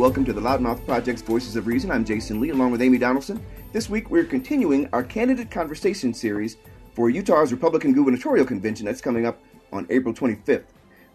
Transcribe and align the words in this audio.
welcome 0.00 0.24
to 0.24 0.32
the 0.32 0.40
Loudmouth 0.40 0.82
Project's 0.86 1.20
Voices 1.20 1.56
of 1.56 1.66
Reason. 1.66 1.90
I'm 1.90 2.06
Jasen 2.06 2.40
Lee, 2.40 2.48
along 2.48 2.70
with 2.70 2.80
Amy 2.80 2.96
Donaldson. 2.96 3.38
This 3.74 3.90
week, 3.90 4.08
we're 4.08 4.24
continuing 4.24 4.88
our 4.94 5.04
candidate 5.04 5.50
conversation 5.50 6.14
series 6.14 6.56
for 6.94 7.10
Utah's 7.10 7.52
Republican 7.52 7.92
gubernatorial 7.92 8.46
convention 8.46 8.86
that's 8.86 9.02
coming 9.02 9.26
up 9.26 9.42
on 9.74 9.86
April 9.90 10.14
25th. 10.14 10.64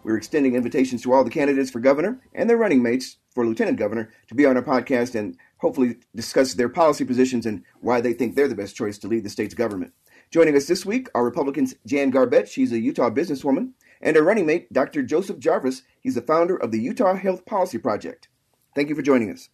We're 0.04 0.16
extending 0.16 0.54
invitations 0.54 1.02
to 1.02 1.12
all 1.12 1.24
the 1.24 1.30
candidates 1.30 1.68
for 1.68 1.80
governor 1.80 2.20
and 2.32 2.48
their 2.48 2.58
running 2.58 2.80
mates 2.80 3.16
for 3.34 3.44
lieutenant 3.44 3.76
governor 3.76 4.12
to 4.28 4.36
be 4.36 4.46
on 4.46 4.56
our 4.56 4.62
podcast 4.62 5.16
and 5.16 5.36
hopefully 5.56 5.96
discuss 6.14 6.54
their 6.54 6.68
policy 6.68 7.04
positions 7.04 7.44
and 7.44 7.64
why 7.80 8.00
they 8.00 8.12
think 8.12 8.36
they're 8.36 8.46
the 8.46 8.54
best 8.54 8.76
choice 8.76 8.98
to 8.98 9.08
lead 9.08 9.24
the 9.24 9.30
state's 9.30 9.52
government. 9.52 9.94
Joining 10.30 10.54
us 10.54 10.68
this 10.68 10.86
week 10.86 11.08
are 11.12 11.24
Republicans 11.24 11.74
Jan 11.86 12.10
Garbett, 12.10 12.48
she's 12.48 12.70
a 12.70 12.78
Utah 12.78 13.10
businesswoman, 13.10 13.72
and 14.00 14.14
her 14.14 14.22
running 14.22 14.46
mate, 14.46 14.72
Dr. 14.72 15.02
Joseph 15.02 15.40
Jarvis. 15.40 15.82
He's 16.00 16.14
the 16.14 16.22
founder 16.22 16.56
of 16.56 16.70
the 16.70 16.80
Utah 16.80 17.16
Health 17.16 17.44
Policy 17.46 17.78
Project. 17.78 18.28
Thank 18.76 18.90
you 18.90 18.94
for 18.94 19.00
joining 19.00 19.30
us. 19.32 19.48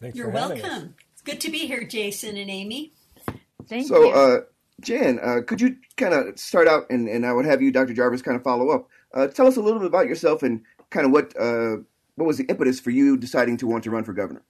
Thanks 0.00 0.18
You're 0.18 0.30
welcome. 0.30 0.64
Us. 0.64 0.84
It's 1.12 1.22
good 1.22 1.40
to 1.42 1.50
be 1.50 1.58
here, 1.58 1.82
Jasen 1.82 2.30
and 2.30 2.50
Amy. 2.50 2.92
Thank 3.68 3.86
so, 3.86 4.02
you. 4.02 4.10
Uh, 4.10 4.40
Jan, 4.80 5.20
uh, 5.22 5.42
could 5.46 5.60
you 5.60 5.76
kind 5.96 6.12
of 6.12 6.36
start 6.40 6.66
out, 6.66 6.90
and, 6.90 7.08
and 7.08 7.24
I 7.24 7.32
would 7.32 7.44
have 7.44 7.62
you, 7.62 7.70
Dr. 7.70 7.94
Jarvis, 7.94 8.20
kind 8.20 8.36
of 8.36 8.42
follow 8.42 8.70
up. 8.70 8.88
Uh, 9.14 9.28
tell 9.28 9.46
us 9.46 9.56
a 9.56 9.60
little 9.60 9.78
bit 9.78 9.86
about 9.86 10.08
yourself 10.08 10.42
and 10.42 10.62
kind 10.90 11.06
of 11.06 11.12
what 11.12 11.36
uh, 11.38 11.76
what 12.16 12.26
was 12.26 12.36
the 12.36 12.46
impetus 12.46 12.80
for 12.80 12.90
you 12.90 13.16
deciding 13.16 13.56
to 13.58 13.68
want 13.68 13.84
to 13.84 13.92
run 13.92 14.02
for 14.02 14.12
governor. 14.12 14.42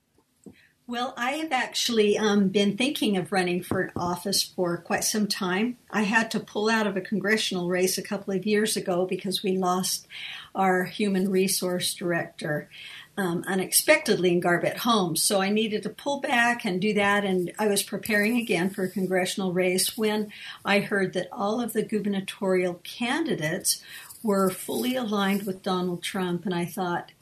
Well, 0.92 1.14
I 1.16 1.30
have 1.36 1.52
actually 1.52 2.18
um, 2.18 2.48
been 2.48 2.76
thinking 2.76 3.16
of 3.16 3.32
running 3.32 3.62
for 3.62 3.90
office 3.96 4.42
for 4.42 4.76
quite 4.76 5.04
some 5.04 5.26
time. 5.26 5.78
I 5.90 6.02
had 6.02 6.30
to 6.32 6.38
pull 6.38 6.68
out 6.68 6.86
of 6.86 6.98
a 6.98 7.00
congressional 7.00 7.70
race 7.70 7.96
a 7.96 8.02
couple 8.02 8.34
of 8.34 8.44
years 8.44 8.76
ago 8.76 9.06
because 9.06 9.42
we 9.42 9.56
lost 9.56 10.06
our 10.54 10.84
human 10.84 11.30
resource 11.30 11.94
director 11.94 12.68
um, 13.16 13.42
unexpectedly 13.46 14.32
in 14.32 14.40
Garbett 14.40 14.76
Homes. 14.76 15.22
So 15.22 15.40
I 15.40 15.48
needed 15.48 15.82
to 15.84 15.88
pull 15.88 16.20
back 16.20 16.66
and 16.66 16.78
do 16.78 16.92
that. 16.92 17.24
And 17.24 17.52
I 17.58 17.68
was 17.68 17.82
preparing 17.82 18.36
again 18.36 18.68
for 18.68 18.84
a 18.84 18.90
congressional 18.90 19.54
race 19.54 19.96
when 19.96 20.30
I 20.62 20.80
heard 20.80 21.14
that 21.14 21.28
all 21.32 21.62
of 21.62 21.72
the 21.72 21.84
gubernatorial 21.84 22.82
candidates 22.84 23.82
were 24.22 24.50
fully 24.50 24.94
aligned 24.96 25.46
with 25.46 25.62
Donald 25.62 26.02
Trump. 26.02 26.44
And 26.44 26.54
I 26.54 26.66
thought, 26.66 27.12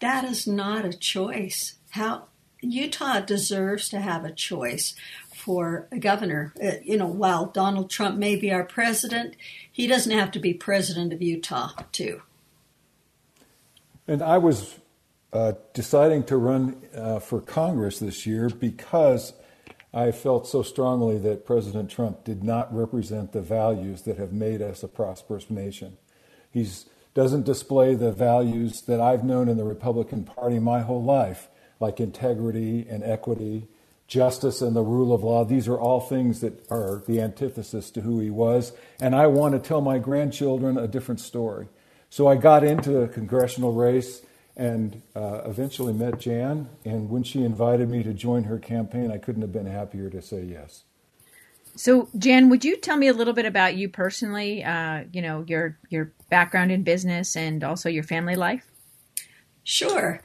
that 0.00 0.24
is 0.24 0.48
not 0.48 0.84
a 0.84 0.92
choice. 0.92 1.76
How 1.90 2.26
Utah 2.72 3.20
deserves 3.20 3.88
to 3.90 4.00
have 4.00 4.24
a 4.24 4.32
choice 4.32 4.94
for 5.34 5.88
a 5.92 5.98
governor. 5.98 6.54
Uh, 6.62 6.72
you 6.82 6.96
know, 6.96 7.06
while 7.06 7.46
Donald 7.46 7.90
Trump 7.90 8.16
may 8.16 8.36
be 8.36 8.52
our 8.52 8.64
president, 8.64 9.36
he 9.70 9.86
doesn't 9.86 10.12
have 10.12 10.30
to 10.32 10.38
be 10.38 10.54
president 10.54 11.12
of 11.12 11.20
Utah, 11.20 11.72
too. 11.92 12.22
And 14.06 14.22
I 14.22 14.38
was 14.38 14.78
uh, 15.32 15.52
deciding 15.72 16.24
to 16.24 16.36
run 16.36 16.80
uh, 16.94 17.18
for 17.18 17.40
Congress 17.40 17.98
this 17.98 18.26
year 18.26 18.48
because 18.48 19.32
I 19.92 20.10
felt 20.10 20.46
so 20.46 20.62
strongly 20.62 21.18
that 21.18 21.46
President 21.46 21.90
Trump 21.90 22.24
did 22.24 22.42
not 22.42 22.74
represent 22.74 23.32
the 23.32 23.40
values 23.42 24.02
that 24.02 24.16
have 24.18 24.32
made 24.32 24.60
us 24.60 24.82
a 24.82 24.88
prosperous 24.88 25.50
nation. 25.50 25.96
He 26.50 26.68
doesn't 27.14 27.44
display 27.44 27.94
the 27.94 28.12
values 28.12 28.82
that 28.82 29.00
I've 29.00 29.24
known 29.24 29.48
in 29.48 29.56
the 29.56 29.64
Republican 29.64 30.24
Party 30.24 30.58
my 30.58 30.80
whole 30.80 31.02
life 31.02 31.48
like 31.80 32.00
integrity 32.00 32.86
and 32.88 33.02
equity, 33.02 33.68
justice 34.06 34.60
and 34.60 34.76
the 34.76 34.82
rule 34.82 35.12
of 35.12 35.22
law. 35.22 35.44
These 35.44 35.68
are 35.68 35.78
all 35.78 36.00
things 36.00 36.40
that 36.40 36.70
are 36.70 37.02
the 37.06 37.20
antithesis 37.20 37.90
to 37.92 38.02
who 38.02 38.20
he 38.20 38.30
was. 38.30 38.72
And 39.00 39.14
I 39.14 39.26
want 39.26 39.54
to 39.54 39.58
tell 39.58 39.80
my 39.80 39.98
grandchildren 39.98 40.76
a 40.76 40.86
different 40.86 41.20
story. 41.20 41.68
So 42.10 42.26
I 42.28 42.36
got 42.36 42.62
into 42.62 43.00
a 43.00 43.08
congressional 43.08 43.72
race 43.72 44.22
and 44.56 45.02
uh, 45.16 45.42
eventually 45.46 45.92
met 45.92 46.20
Jan. 46.20 46.68
And 46.84 47.10
when 47.10 47.24
she 47.24 47.42
invited 47.42 47.88
me 47.88 48.02
to 48.04 48.12
join 48.12 48.44
her 48.44 48.58
campaign, 48.58 49.10
I 49.10 49.18
couldn't 49.18 49.42
have 49.42 49.52
been 49.52 49.66
happier 49.66 50.10
to 50.10 50.22
say 50.22 50.42
yes. 50.42 50.84
So, 51.76 52.08
Jan, 52.16 52.50
would 52.50 52.64
you 52.64 52.76
tell 52.76 52.96
me 52.96 53.08
a 53.08 53.12
little 53.12 53.34
bit 53.34 53.46
about 53.46 53.74
you 53.74 53.88
personally? 53.88 54.62
Uh, 54.62 55.04
you 55.12 55.20
know, 55.20 55.44
your 55.48 55.76
your 55.88 56.12
background 56.30 56.70
in 56.70 56.84
business 56.84 57.34
and 57.34 57.64
also 57.64 57.88
your 57.88 58.04
family 58.04 58.36
life. 58.36 58.64
Sure 59.64 60.20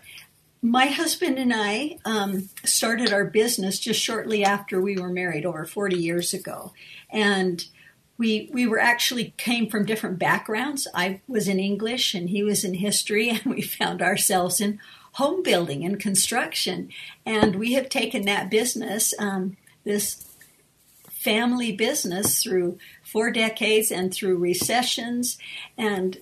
my 0.61 0.87
husband 0.87 1.39
and 1.39 1.53
I 1.53 1.97
um, 2.03 2.49
started 2.65 3.13
our 3.13 3.25
business 3.25 3.79
just 3.79 4.01
shortly 4.01 4.43
after 4.43 4.81
we 4.81 4.97
were 4.97 5.09
married, 5.09 5.45
over 5.45 5.65
40 5.65 5.95
years 5.95 6.33
ago. 6.33 6.73
And 7.09 7.63
we, 8.17 8.49
we 8.51 8.67
were 8.67 8.79
actually 8.79 9.33
came 9.37 9.69
from 9.69 9.85
different 9.85 10.19
backgrounds. 10.19 10.87
I 10.93 11.21
was 11.27 11.47
in 11.47 11.59
English 11.59 12.13
and 12.13 12.29
he 12.29 12.43
was 12.43 12.65
in 12.65 12.73
history, 12.75 13.29
and 13.29 13.45
we 13.45 13.61
found 13.61 14.01
ourselves 14.01 14.59
in 14.59 14.79
home 15.13 15.41
building 15.43 15.85
and 15.85 15.99
construction. 15.99 16.89
And 17.25 17.55
we 17.55 17.73
have 17.73 17.87
taken 17.87 18.25
that 18.25 18.51
business, 18.51 19.13
um, 19.17 19.55
this 19.85 20.25
family 21.09 21.71
business, 21.71 22.43
through 22.43 22.77
four 23.03 23.31
decades 23.31 23.91
and 23.91 24.13
through 24.13 24.37
recessions. 24.37 25.37
And 25.77 26.19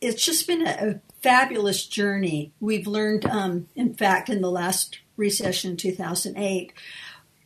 it's 0.00 0.24
just 0.24 0.46
been 0.46 0.66
a, 0.66 0.70
a 0.70 1.00
fabulous 1.26 1.84
journey. 1.84 2.52
We've 2.60 2.86
learned, 2.86 3.26
um, 3.26 3.66
in 3.74 3.94
fact, 3.94 4.28
in 4.28 4.42
the 4.42 4.50
last 4.50 5.00
recession 5.16 5.72
in 5.72 5.76
2008, 5.76 6.72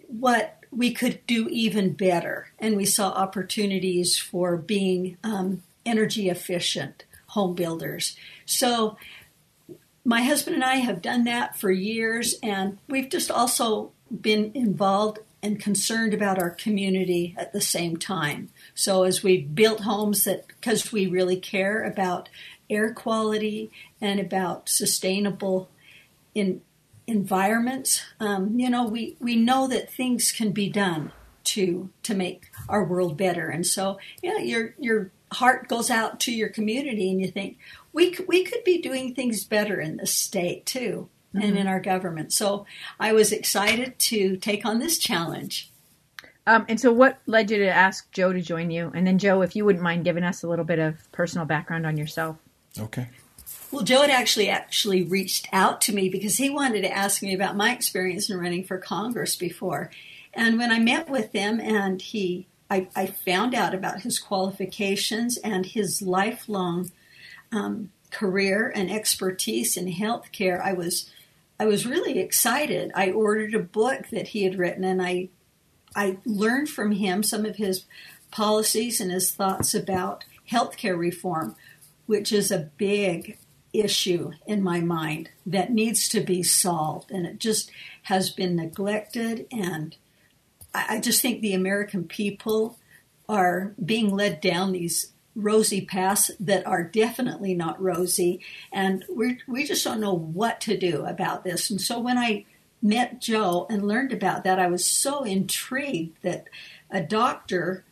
what 0.06 0.58
we 0.70 0.92
could 0.92 1.26
do 1.26 1.48
even 1.48 1.94
better. 1.94 2.52
And 2.58 2.76
we 2.76 2.84
saw 2.84 3.08
opportunities 3.08 4.18
for 4.18 4.58
being 4.58 5.16
um, 5.24 5.62
energy 5.86 6.28
efficient 6.28 7.04
home 7.28 7.54
builders. 7.54 8.18
So, 8.44 8.98
my 10.04 10.24
husband 10.24 10.56
and 10.56 10.64
I 10.64 10.76
have 10.76 11.00
done 11.00 11.24
that 11.24 11.56
for 11.56 11.70
years, 11.70 12.34
and 12.42 12.76
we've 12.86 13.08
just 13.08 13.30
also 13.30 13.92
been 14.10 14.50
involved 14.54 15.20
and 15.42 15.58
concerned 15.58 16.12
about 16.12 16.38
our 16.38 16.50
community 16.50 17.34
at 17.38 17.54
the 17.54 17.62
same 17.62 17.96
time. 17.96 18.50
So, 18.74 19.04
as 19.04 19.22
we 19.22 19.40
built 19.40 19.80
homes 19.80 20.24
that, 20.24 20.48
because 20.48 20.92
we 20.92 21.06
really 21.06 21.36
care 21.36 21.82
about 21.82 22.28
air 22.70 22.94
quality 22.94 23.70
and 24.00 24.20
about 24.20 24.68
sustainable 24.68 25.68
in 26.34 26.62
environments. 27.06 28.02
Um, 28.20 28.58
you 28.58 28.70
know, 28.70 28.86
we, 28.86 29.16
we 29.20 29.36
know 29.36 29.66
that 29.66 29.92
things 29.92 30.32
can 30.32 30.52
be 30.52 30.70
done 30.70 31.12
to 31.42 31.90
to 32.02 32.14
make 32.14 32.50
our 32.68 32.84
world 32.84 33.16
better, 33.16 33.48
and 33.48 33.66
so 33.66 33.98
yeah, 34.22 34.38
your 34.38 34.74
your 34.78 35.10
heart 35.32 35.68
goes 35.68 35.90
out 35.90 36.20
to 36.20 36.32
your 36.32 36.50
community, 36.50 37.10
and 37.10 37.20
you 37.20 37.28
think 37.28 37.58
we 37.92 38.14
we 38.28 38.44
could 38.44 38.62
be 38.62 38.80
doing 38.80 39.14
things 39.14 39.44
better 39.44 39.80
in 39.80 39.96
this 39.96 40.14
state 40.14 40.66
too, 40.66 41.08
mm-hmm. 41.34 41.44
and 41.44 41.58
in 41.58 41.66
our 41.66 41.80
government. 41.80 42.32
So 42.32 42.66
I 43.00 43.12
was 43.12 43.32
excited 43.32 43.98
to 43.98 44.36
take 44.36 44.66
on 44.66 44.78
this 44.78 44.98
challenge. 44.98 45.70
Um, 46.46 46.66
and 46.68 46.80
so, 46.80 46.92
what 46.92 47.20
led 47.26 47.50
you 47.50 47.58
to 47.58 47.68
ask 47.68 48.10
Joe 48.12 48.32
to 48.32 48.40
join 48.40 48.70
you? 48.70 48.90
And 48.94 49.06
then, 49.06 49.18
Joe, 49.18 49.42
if 49.42 49.54
you 49.54 49.64
wouldn't 49.64 49.84
mind 49.84 50.04
giving 50.04 50.24
us 50.24 50.42
a 50.42 50.48
little 50.48 50.64
bit 50.64 50.78
of 50.78 50.96
personal 51.12 51.46
background 51.46 51.86
on 51.86 51.96
yourself. 51.96 52.36
Okay. 52.78 53.08
Well, 53.70 53.84
Joe 53.84 54.02
had 54.02 54.10
actually 54.10 54.48
actually 54.48 55.04
reached 55.04 55.48
out 55.52 55.80
to 55.82 55.94
me 55.94 56.08
because 56.08 56.36
he 56.36 56.50
wanted 56.50 56.82
to 56.82 56.92
ask 56.92 57.22
me 57.22 57.34
about 57.34 57.56
my 57.56 57.72
experience 57.72 58.28
in 58.28 58.38
running 58.38 58.64
for 58.64 58.78
Congress 58.78 59.36
before. 59.36 59.90
And 60.34 60.58
when 60.58 60.72
I 60.72 60.78
met 60.78 61.08
with 61.08 61.32
him 61.32 61.60
and 61.60 62.00
he 62.02 62.46
I, 62.68 62.86
I 62.94 63.06
found 63.06 63.54
out 63.54 63.74
about 63.74 64.02
his 64.02 64.20
qualifications 64.20 65.36
and 65.38 65.66
his 65.66 66.00
lifelong 66.00 66.92
um, 67.50 67.90
career 68.12 68.72
and 68.74 68.90
expertise 68.90 69.76
in 69.76 69.92
healthcare, 69.92 70.60
I 70.60 70.72
was 70.72 71.10
I 71.58 71.66
was 71.66 71.86
really 71.86 72.18
excited. 72.18 72.90
I 72.94 73.10
ordered 73.10 73.54
a 73.54 73.58
book 73.60 74.08
that 74.10 74.28
he 74.28 74.44
had 74.44 74.58
written 74.58 74.84
and 74.84 75.02
I 75.02 75.28
I 75.94 76.18
learned 76.24 76.68
from 76.68 76.92
him 76.92 77.22
some 77.22 77.44
of 77.44 77.56
his 77.56 77.84
policies 78.30 79.00
and 79.00 79.10
his 79.10 79.32
thoughts 79.32 79.74
about 79.74 80.24
healthcare 80.50 80.98
reform 80.98 81.56
which 82.10 82.32
is 82.32 82.50
a 82.50 82.68
big 82.76 83.38
issue 83.72 84.32
in 84.44 84.60
my 84.60 84.80
mind 84.80 85.30
that 85.46 85.70
needs 85.70 86.08
to 86.08 86.20
be 86.20 86.42
solved. 86.42 87.08
And 87.12 87.24
it 87.24 87.38
just 87.38 87.70
has 88.02 88.30
been 88.30 88.56
neglected. 88.56 89.46
And 89.52 89.94
I 90.74 90.98
just 90.98 91.22
think 91.22 91.40
the 91.40 91.54
American 91.54 92.02
people 92.08 92.80
are 93.28 93.74
being 93.84 94.10
led 94.10 94.40
down 94.40 94.72
these 94.72 95.12
rosy 95.36 95.86
paths 95.86 96.32
that 96.40 96.66
are 96.66 96.82
definitely 96.82 97.54
not 97.54 97.80
rosy. 97.80 98.40
And 98.72 99.04
we 99.08 99.38
we 99.46 99.64
just 99.64 99.84
don't 99.84 100.00
know 100.00 100.12
what 100.12 100.60
to 100.62 100.76
do 100.76 101.04
about 101.06 101.44
this. 101.44 101.70
And 101.70 101.80
so 101.80 102.00
when 102.00 102.18
I 102.18 102.44
met 102.82 103.20
Joe 103.20 103.68
and 103.70 103.86
learned 103.86 104.12
about 104.12 104.42
that, 104.42 104.58
I 104.58 104.66
was 104.66 104.84
so 104.84 105.22
intrigued 105.22 106.20
that 106.22 106.48
a 106.90 107.00
doctor 107.00 107.84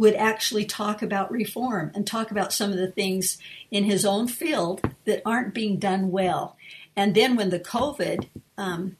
would 0.00 0.14
actually 0.14 0.64
talk 0.64 1.02
about 1.02 1.30
reform 1.30 1.92
and 1.94 2.06
talk 2.06 2.30
about 2.30 2.54
some 2.54 2.72
of 2.72 2.78
the 2.78 2.90
things 2.90 3.36
in 3.70 3.84
his 3.84 4.06
own 4.06 4.26
field 4.26 4.80
that 5.04 5.20
aren't 5.26 5.52
being 5.52 5.78
done 5.78 6.10
well. 6.10 6.56
And 6.96 7.14
then 7.14 7.36
when 7.36 7.50
the 7.50 7.60
COVID 7.60 8.26
um, 8.56 8.96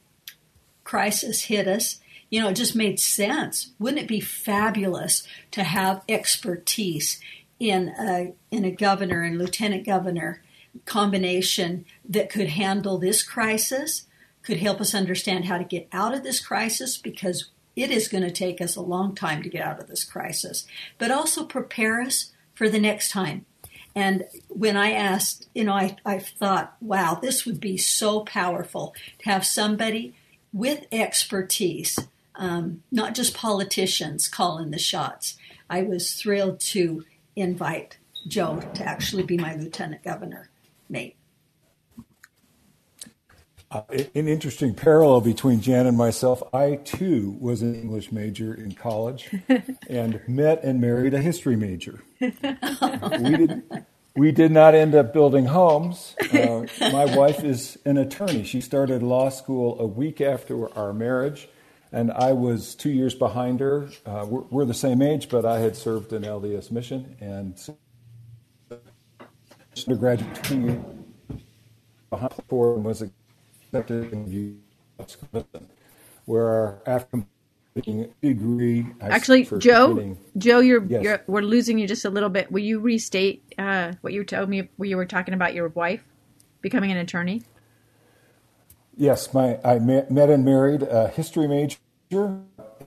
crisis 0.84 1.44
hit 1.44 1.66
us, 1.66 2.00
you 2.28 2.38
know, 2.38 2.50
it 2.50 2.54
just 2.54 2.76
made 2.76 3.00
sense. 3.00 3.70
Wouldn't 3.78 4.02
it 4.02 4.08
be 4.08 4.20
fabulous 4.20 5.26
to 5.52 5.64
have 5.64 6.04
expertise 6.06 7.18
in 7.58 7.94
a 7.98 8.34
in 8.50 8.66
a 8.66 8.70
governor 8.70 9.22
and 9.22 9.38
lieutenant 9.38 9.86
governor 9.86 10.42
combination 10.84 11.86
that 12.06 12.28
could 12.28 12.48
handle 12.48 12.98
this 12.98 13.22
crisis, 13.22 14.06
could 14.42 14.58
help 14.58 14.82
us 14.82 14.94
understand 14.94 15.46
how 15.46 15.56
to 15.56 15.64
get 15.64 15.88
out 15.94 16.12
of 16.12 16.24
this 16.24 16.40
crisis 16.40 16.98
because 16.98 17.48
it 17.76 17.90
is 17.90 18.08
going 18.08 18.24
to 18.24 18.30
take 18.30 18.60
us 18.60 18.76
a 18.76 18.80
long 18.82 19.14
time 19.14 19.42
to 19.42 19.48
get 19.48 19.64
out 19.64 19.80
of 19.80 19.88
this 19.88 20.04
crisis, 20.04 20.66
but 20.98 21.10
also 21.10 21.44
prepare 21.44 22.00
us 22.00 22.32
for 22.54 22.68
the 22.68 22.80
next 22.80 23.10
time. 23.10 23.46
And 23.94 24.24
when 24.48 24.76
I 24.76 24.92
asked, 24.92 25.48
you 25.54 25.64
know, 25.64 25.72
I, 25.72 25.96
I 26.04 26.18
thought, 26.18 26.76
wow, 26.80 27.18
this 27.20 27.44
would 27.44 27.60
be 27.60 27.76
so 27.76 28.20
powerful 28.20 28.94
to 29.20 29.30
have 29.30 29.44
somebody 29.44 30.14
with 30.52 30.86
expertise, 30.92 31.98
um, 32.36 32.82
not 32.90 33.14
just 33.14 33.34
politicians 33.34 34.28
calling 34.28 34.70
the 34.70 34.78
shots. 34.78 35.36
I 35.68 35.82
was 35.82 36.14
thrilled 36.14 36.60
to 36.60 37.04
invite 37.34 37.98
Joe 38.28 38.60
to 38.74 38.84
actually 38.84 39.22
be 39.22 39.36
my 39.36 39.54
lieutenant 39.54 40.02
governor 40.02 40.50
mate. 40.90 41.16
Uh, 43.72 43.82
an 44.16 44.26
interesting 44.26 44.74
parallel 44.74 45.20
between 45.20 45.60
Jan 45.60 45.86
and 45.86 45.96
myself. 45.96 46.42
I 46.52 46.74
too 46.74 47.36
was 47.38 47.62
an 47.62 47.76
English 47.76 48.10
major 48.10 48.52
in 48.52 48.72
college 48.72 49.30
and 49.88 50.20
met 50.26 50.64
and 50.64 50.80
married 50.80 51.14
a 51.14 51.22
history 51.22 51.54
major. 51.54 52.02
we, 52.20 52.30
did, 52.30 53.62
we 54.16 54.32
did 54.32 54.50
not 54.50 54.74
end 54.74 54.96
up 54.96 55.12
building 55.12 55.46
homes. 55.46 56.16
Uh, 56.32 56.66
my 56.80 57.04
wife 57.16 57.44
is 57.44 57.78
an 57.84 57.96
attorney. 57.96 58.42
She 58.42 58.60
started 58.60 59.04
law 59.04 59.28
school 59.28 59.78
a 59.78 59.86
week 59.86 60.20
after 60.20 60.76
our 60.76 60.92
marriage, 60.92 61.48
and 61.92 62.10
I 62.10 62.32
was 62.32 62.74
two 62.74 62.90
years 62.90 63.14
behind 63.14 63.60
her. 63.60 63.88
Uh, 64.04 64.26
we're, 64.28 64.42
we're, 64.50 64.64
the 64.64 64.74
same 64.74 65.00
age, 65.00 65.28
but 65.28 65.44
I 65.46 65.60
had 65.60 65.76
served 65.76 66.12
an 66.12 66.24
LDS 66.24 66.72
mission 66.72 67.16
and 67.20 67.56
undergraduate 69.86 70.42
two 70.42 70.60
years 70.60 70.78
behind 72.10 72.32
and 72.50 72.84
was 72.84 73.04
accepted 73.72 74.12
in 74.12 74.60
where 76.24 76.80
after 76.86 77.24
degree. 78.20 78.86
Actually, 79.00 79.44
Joe, 79.58 80.16
Joe, 80.36 80.60
you're, 80.60 80.84
yes. 80.84 81.02
you're, 81.02 81.22
we're 81.26 81.40
losing 81.42 81.78
you 81.78 81.86
just 81.86 82.04
a 82.04 82.10
little 82.10 82.28
bit. 82.28 82.50
Will 82.50 82.62
you 82.62 82.80
restate 82.80 83.42
uh, 83.58 83.92
what 84.00 84.12
you 84.12 84.24
told 84.24 84.48
me? 84.48 84.68
Where 84.76 84.88
you 84.88 84.96
were 84.96 85.06
talking 85.06 85.34
about 85.34 85.54
your 85.54 85.68
wife 85.68 86.02
becoming 86.60 86.90
an 86.90 86.98
attorney. 86.98 87.42
Yes, 88.96 89.32
my 89.32 89.58
I 89.64 89.78
met, 89.78 90.10
met 90.10 90.30
and 90.30 90.44
married 90.44 90.82
a 90.82 91.08
history 91.08 91.46
major, 91.46 91.78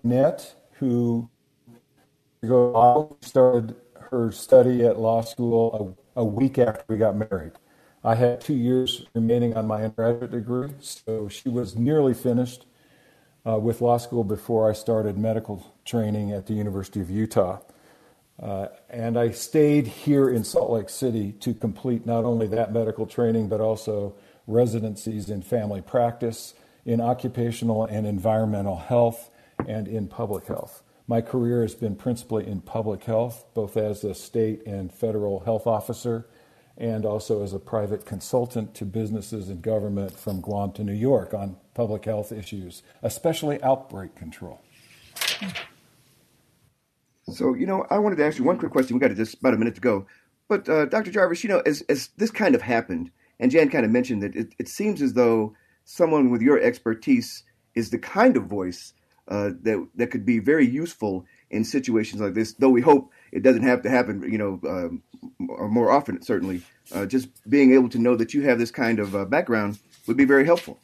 Annette, 0.04 0.56
who 0.74 1.30
started 3.22 3.76
her 4.12 4.32
study 4.32 4.86
at 4.86 5.00
law 5.00 5.22
school 5.22 5.98
a, 6.16 6.22
a 6.22 6.26
week 6.26 6.60
after 6.60 6.84
we 6.88 6.98
got 6.98 7.16
married. 7.16 7.54
I 8.06 8.16
had 8.16 8.42
two 8.42 8.54
years 8.54 9.06
remaining 9.14 9.56
on 9.56 9.66
my 9.66 9.84
undergraduate 9.84 10.32
degree, 10.32 10.72
so 10.82 11.30
she 11.30 11.48
was 11.48 11.78
nearly 11.78 12.14
finished 12.14 12.66
uh, 13.48 13.58
with 13.58 13.80
law 13.80 13.98
school 13.98 14.26
before 14.26 14.70
I 14.70 14.74
started 14.74 15.18
medical 15.18 15.74
training 15.86 16.34
at 16.34 16.48
the 16.48 16.54
University 16.54 17.00
of 17.00 17.10
Utah. 17.10 17.60
Uh, 18.42 18.68
and 18.90 19.18
I 19.18 19.32
stayed 19.32 19.88
here 19.88 20.30
in 20.30 20.44
Salt 20.44 20.72
Lake 20.72 20.90
City 20.90 21.32
to 21.40 21.54
complete 21.54 22.06
not 22.06 22.26
only 22.26 22.46
that 22.48 22.74
medical 22.74 23.06
training, 23.06 23.48
but 23.48 23.62
also 23.62 24.16
residencies 24.48 25.30
in 25.30 25.42
family 25.42 25.82
practice, 25.82 26.56
in 26.86 27.00
occupational 27.00 27.86
and 27.86 28.06
environmental 28.06 28.76
health, 28.76 29.30
and 29.66 29.88
in 29.88 30.10
public 30.10 30.48
health. 30.48 30.84
My 31.08 31.22
career 31.22 31.62
has 31.62 31.76
been 31.76 31.96
principally 31.96 32.48
in 32.48 32.60
public 32.60 33.06
health, 33.06 33.46
both 33.54 33.78
as 33.78 34.04
a 34.04 34.14
state 34.14 34.66
and 34.66 34.92
federal 34.92 35.42
health 35.42 35.68
officer, 35.68 36.28
and 36.78 37.06
also 37.06 37.44
as 37.44 37.54
a 37.54 37.60
private 37.60 38.06
consultant 38.06 38.74
to 38.76 38.86
businesses 38.86 39.50
and 39.50 39.62
government 39.62 40.18
from 40.18 40.42
Guam 40.42 40.72
to 40.74 40.84
New 40.84 40.94
York 40.94 41.34
on 41.34 41.58
public 41.74 42.06
health 42.06 42.32
issues, 42.32 42.84
especially 43.02 43.62
outbreak 43.62 44.16
control. 44.16 44.60
So, 47.32 47.54
you 47.54 47.66
know, 47.66 47.86
I 47.90 48.00
wanted 48.00 48.18
to 48.18 48.26
ask 48.26 48.38
you 48.38 48.44
one 48.44 48.58
quick 48.58 48.72
question. 48.72 48.96
We 48.96 49.00
got 49.00 49.16
just 49.16 49.36
about 49.36 49.54
a 49.54 49.58
minute 49.58 49.76
to 49.76 49.82
go. 49.82 50.08
But, 50.48 50.68
uh, 50.68 50.86
Dr. 50.86 51.12
Jarvis, 51.12 51.44
you 51.44 51.50
know, 51.50 51.62
as, 51.66 51.82
as 51.90 52.10
this 52.18 52.32
kind 52.32 52.54
of 52.54 52.62
happened, 52.62 53.12
and 53.40 53.52
Jan 53.52 53.70
kind 53.70 53.86
of 53.86 53.92
mentioned 53.92 54.22
that 54.24 54.36
it, 54.36 54.54
it 54.60 54.68
seems 54.68 55.02
as 55.02 55.14
though 55.14 55.56
someone 55.86 56.32
with 56.32 56.42
your 56.42 56.60
expertise 56.60 57.44
is 57.76 57.90
the 57.90 57.98
kind 57.98 58.36
of 58.36 58.46
voice 58.46 58.94
uh, 59.28 59.52
that, 59.62 59.88
that 59.96 60.08
could 60.08 60.26
be 60.26 60.40
very 60.40 60.68
useful 60.68 61.26
in 61.54 61.64
situations 61.64 62.22
like 62.22 62.34
this, 62.34 62.54
though 62.54 62.70
we 62.70 62.82
hope 62.82 63.12
it 63.32 63.44
doesn't 63.44 63.64
have 63.64 63.82
to 63.84 63.90
happen, 63.90 64.30
you 64.30 64.38
know, 64.38 64.60
um, 64.68 65.04
more 65.40 65.92
often, 65.92 66.22
certainly. 66.22 66.62
Uh, 66.94 67.06
just 67.06 67.30
being 67.50 67.74
able 67.74 67.90
to 67.90 67.98
know 67.98 68.16
that 68.16 68.34
you 68.34 68.42
have 68.44 68.60
this 68.60 68.72
kind 68.72 69.00
of 69.00 69.16
uh, 69.16 69.26
background 69.26 69.80
would 70.08 70.18
be 70.18 70.26
very 70.26 70.46
helpful. 70.46 70.78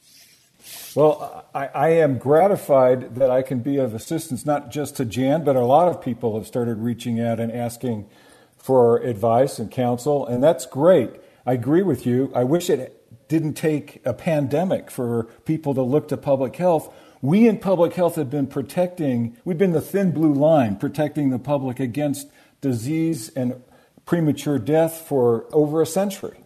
Well, 0.96 1.46
I, 1.54 1.68
I, 1.68 1.90
am 1.90 2.18
gratified 2.18 3.16
that 3.16 3.30
I 3.30 3.42
can 3.42 3.60
be 3.60 3.78
of 3.78 3.94
assistance, 3.94 4.46
not 4.46 4.72
just 4.72 4.98
to 4.98 5.06
Jan, 5.06 5.44
but 5.44 5.56
a 5.56 5.66
lot 5.66 5.88
of 5.88 6.02
people 6.02 6.38
have 6.38 6.48
started 6.48 6.80
reaching 6.80 7.20
out 7.20 7.40
and 7.40 7.52
asking 7.52 8.10
for 8.58 8.98
advice 8.98 9.60
and 9.60 9.72
counsel, 9.72 10.26
and 10.26 10.44
that's 10.44 10.66
great. 10.66 11.12
I 11.46 11.54
agree 11.54 11.82
with 11.82 12.06
you. 12.06 12.32
I 12.36 12.44
wish 12.44 12.70
it 12.70 13.28
didn't 13.28 13.54
take 13.54 14.02
a 14.06 14.14
pandemic 14.14 14.92
for 14.92 15.26
people 15.46 15.74
to 15.76 15.82
look 15.82 16.08
to 16.10 16.18
public 16.18 16.56
health. 16.56 16.94
We 17.22 17.48
in 17.48 17.60
public 17.60 17.94
health 17.94 18.16
have 18.16 18.30
been 18.30 18.48
protecting, 18.48 19.36
we've 19.44 19.58
been 19.58 19.74
the 19.74 19.82
thin 19.82 20.12
blue 20.12 20.34
line 20.34 20.78
protecting 20.78 21.30
the 21.30 21.40
public 21.40 21.80
against 21.80 22.28
disease 22.62 23.30
and 23.30 23.62
premature 24.06 24.58
death 24.58 25.06
for 25.08 25.46
over 25.52 25.82
a 25.82 25.86
century. 25.86 26.38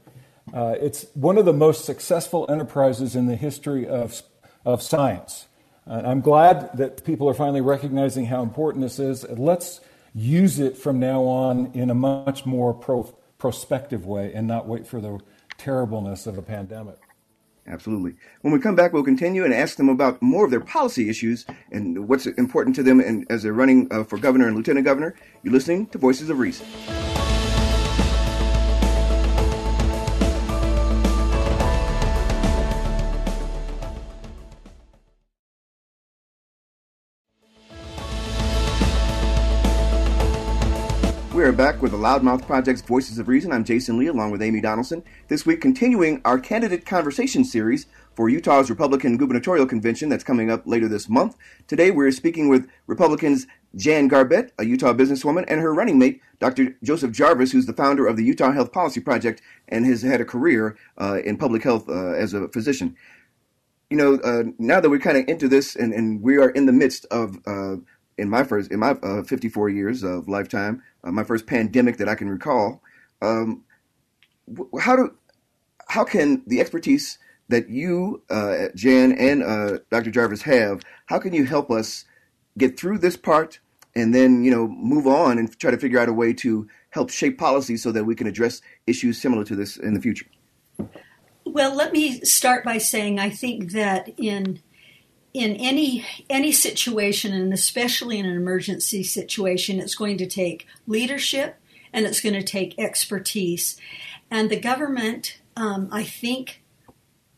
Uh, 0.54 0.76
it's 0.80 1.06
one 1.14 1.38
of 1.38 1.46
the 1.46 1.54
most 1.54 1.86
successful 1.86 2.46
enterprises 2.50 3.16
in 3.16 3.28
the 3.28 3.36
history 3.36 3.88
of, 3.88 4.22
of 4.66 4.82
science. 4.82 5.48
And 5.86 6.08
I'm 6.08 6.22
glad 6.22 6.78
that 6.78 7.04
people 7.04 7.30
are 7.30 7.34
finally 7.34 7.62
recognizing 7.62 8.26
how 8.26 8.42
important 8.42 8.84
this 8.84 9.00
is. 9.00 9.24
Let's 9.30 9.80
use 10.16 10.60
it 10.60 10.78
from 10.78 11.00
now 11.00 11.24
on 11.24 11.72
in 11.74 11.90
a 11.90 11.96
much 11.96 12.46
more 12.46 12.74
pro- 12.74 13.14
prospective 13.38 14.06
way 14.06 14.34
and 14.34 14.48
not 14.48 14.68
wait 14.68 14.88
for 14.88 15.02
the 15.02 15.20
terribleness 15.58 16.28
of 16.28 16.38
a 16.38 16.42
pandemic. 16.42 16.98
Absolutely. 17.66 18.16
When 18.42 18.54
we 18.54 18.60
come 18.60 18.76
back, 18.76 18.92
we'll 18.92 19.04
continue 19.04 19.46
and 19.46 19.54
ask 19.54 19.78
them 19.78 19.88
about 19.88 20.22
more 20.22 20.44
of 20.44 20.52
their 20.52 20.60
policy 20.60 21.10
issues 21.10 21.46
and 21.72 22.10
what's 22.10 22.26
important 22.26 22.76
to 22.76 22.84
them 22.84 23.00
and 23.00 23.26
as 23.30 23.44
they're 23.44 23.54
running 23.54 23.88
uh, 23.92 24.04
for 24.04 24.18
governor 24.18 24.48
and 24.48 24.56
lieutenant 24.56 24.86
governor. 24.86 25.16
You're 25.44 25.54
listening 25.54 25.88
to 25.88 25.98
Voices 25.98 26.30
of 26.30 26.40
Reason. 26.40 26.66
Are 41.54 41.56
back 41.56 41.84
with 41.84 41.92
the 41.92 42.00
Loudmouth 42.00 42.48
Project's 42.48 42.82
Voices 42.82 43.20
of 43.20 43.28
Reason. 43.28 43.52
I'm 43.52 43.64
Jasen 43.64 43.96
Lee 44.00 44.08
along 44.08 44.32
with 44.32 44.42
Amy 44.42 44.60
Donaldson. 44.60 45.04
This 45.28 45.46
week, 45.46 45.62
continuing 45.62 46.20
our 46.26 46.40
candidate 46.40 46.84
conversation 46.84 47.46
series 47.46 47.86
for 48.16 48.28
Utah's 48.28 48.72
Republican 48.72 49.18
Gubernatorial 49.18 49.68
Convention 49.68 50.10
that's 50.10 50.24
coming 50.24 50.50
up 50.50 50.66
later 50.66 50.88
this 50.88 51.08
month. 51.08 51.38
Today, 51.68 51.92
we're 51.92 52.10
speaking 52.10 52.50
with 52.50 52.68
Republicans 52.88 53.46
Jan 53.76 54.08
Garbett, 54.08 54.52
a 54.58 54.66
Utah 54.66 54.94
businesswoman, 54.94 55.46
and 55.48 55.62
her 55.62 55.76
running 55.76 56.00
mate, 56.00 56.22
Dr. 56.40 56.76
Joseph 56.82 57.12
Jarvis, 57.12 57.52
who's 57.52 57.68
the 57.68 57.74
founder 57.74 58.08
of 58.08 58.18
the 58.18 58.24
Utah 58.24 58.52
Health 58.52 58.72
Policy 58.72 59.02
Project 59.02 59.40
and 59.68 59.86
has 59.86 60.02
had 60.02 60.22
a 60.22 60.26
career 60.26 60.76
uh, 61.00 61.20
in 61.24 61.38
public 61.38 61.62
health 61.62 61.88
uh, 61.88 62.14
as 62.14 62.34
a 62.34 62.48
physician. 62.48 62.96
You 63.92 63.98
know, 63.98 64.16
uh, 64.24 64.46
now 64.58 64.80
that 64.80 64.90
we're 64.90 64.98
kind 64.98 65.18
of 65.18 65.26
into 65.28 65.48
this 65.48 65.76
and, 65.76 65.94
and, 65.94 66.20
we 66.24 66.38
are 66.38 66.50
in 66.50 66.66
the 66.66 66.72
midst 66.72 67.06
of 67.12 67.38
uh, 67.46 67.76
in 68.18 68.30
my 68.30 68.44
first 68.44 68.72
in 68.72 68.80
my 68.80 68.92
uh, 68.92 69.24
54 69.24 69.70
years 69.70 70.04
of 70.04 70.28
lifetime, 70.28 70.82
uh, 71.04 71.12
my 71.12 71.24
first 71.24 71.48
pandemic 71.48 71.98
that 71.98 72.10
I 72.10 72.16
can 72.16 72.30
recall. 72.30 72.82
Um, 73.22 73.64
how 74.80 74.96
do 74.96 75.16
how 75.88 76.04
can 76.04 76.44
the 76.48 76.60
expertise 76.60 77.18
that 77.50 77.70
you, 77.70 78.24
uh, 78.30 78.70
Jan, 78.76 79.12
and 79.14 79.44
uh, 79.44 79.80
Dr. 79.92 80.12
Jarvis 80.12 80.42
have, 80.44 80.82
how 81.06 81.20
can 81.20 81.34
you 81.34 81.46
help 81.46 81.70
us 81.70 82.06
get 82.58 82.80
through 82.80 83.00
this 83.00 83.18
part 83.18 83.60
and 83.96 84.14
then 84.14 84.44
you 84.44 84.52
know 84.52 84.68
move 84.68 85.08
on 85.08 85.38
and 85.38 85.58
try 85.60 85.72
to 85.72 85.78
figure 85.78 86.00
out 86.00 86.10
a 86.10 86.14
way 86.14 86.34
to 86.34 86.68
help 86.90 87.10
shape 87.10 87.38
policy 87.38 87.78
so 87.78 87.92
that 87.92 88.06
we 88.06 88.16
can 88.16 88.28
address 88.28 88.62
issues 88.88 89.20
similar 89.20 89.44
to 89.44 89.56
this 89.56 89.78
in 89.78 89.94
the 89.94 90.02
future? 90.02 90.26
Well, 91.46 91.76
let 91.76 91.92
me 91.92 92.22
start 92.22 92.64
by 92.64 92.78
saying 92.78 93.20
I 93.20 93.30
think 93.30 93.72
that 93.72 94.10
in 94.18 94.60
in 95.34 95.56
any 95.56 96.06
any 96.30 96.52
situation 96.52 97.34
and 97.34 97.54
especially 97.54 98.20
in 98.20 98.26
an 98.26 98.36
emergency 98.36 99.04
situation 99.04 99.80
it's 99.80 99.96
going 99.96 100.18
to 100.18 100.28
take 100.28 100.68
leadership 100.88 101.60
and 101.92 102.06
it's 102.06 102.22
going 102.22 102.34
to 102.34 102.44
take 102.44 102.78
expertise 102.78 103.78
and 104.30 104.50
the 104.50 104.60
government 104.60 105.40
um, 105.56 105.90
i 105.92 106.04
think 106.04 106.64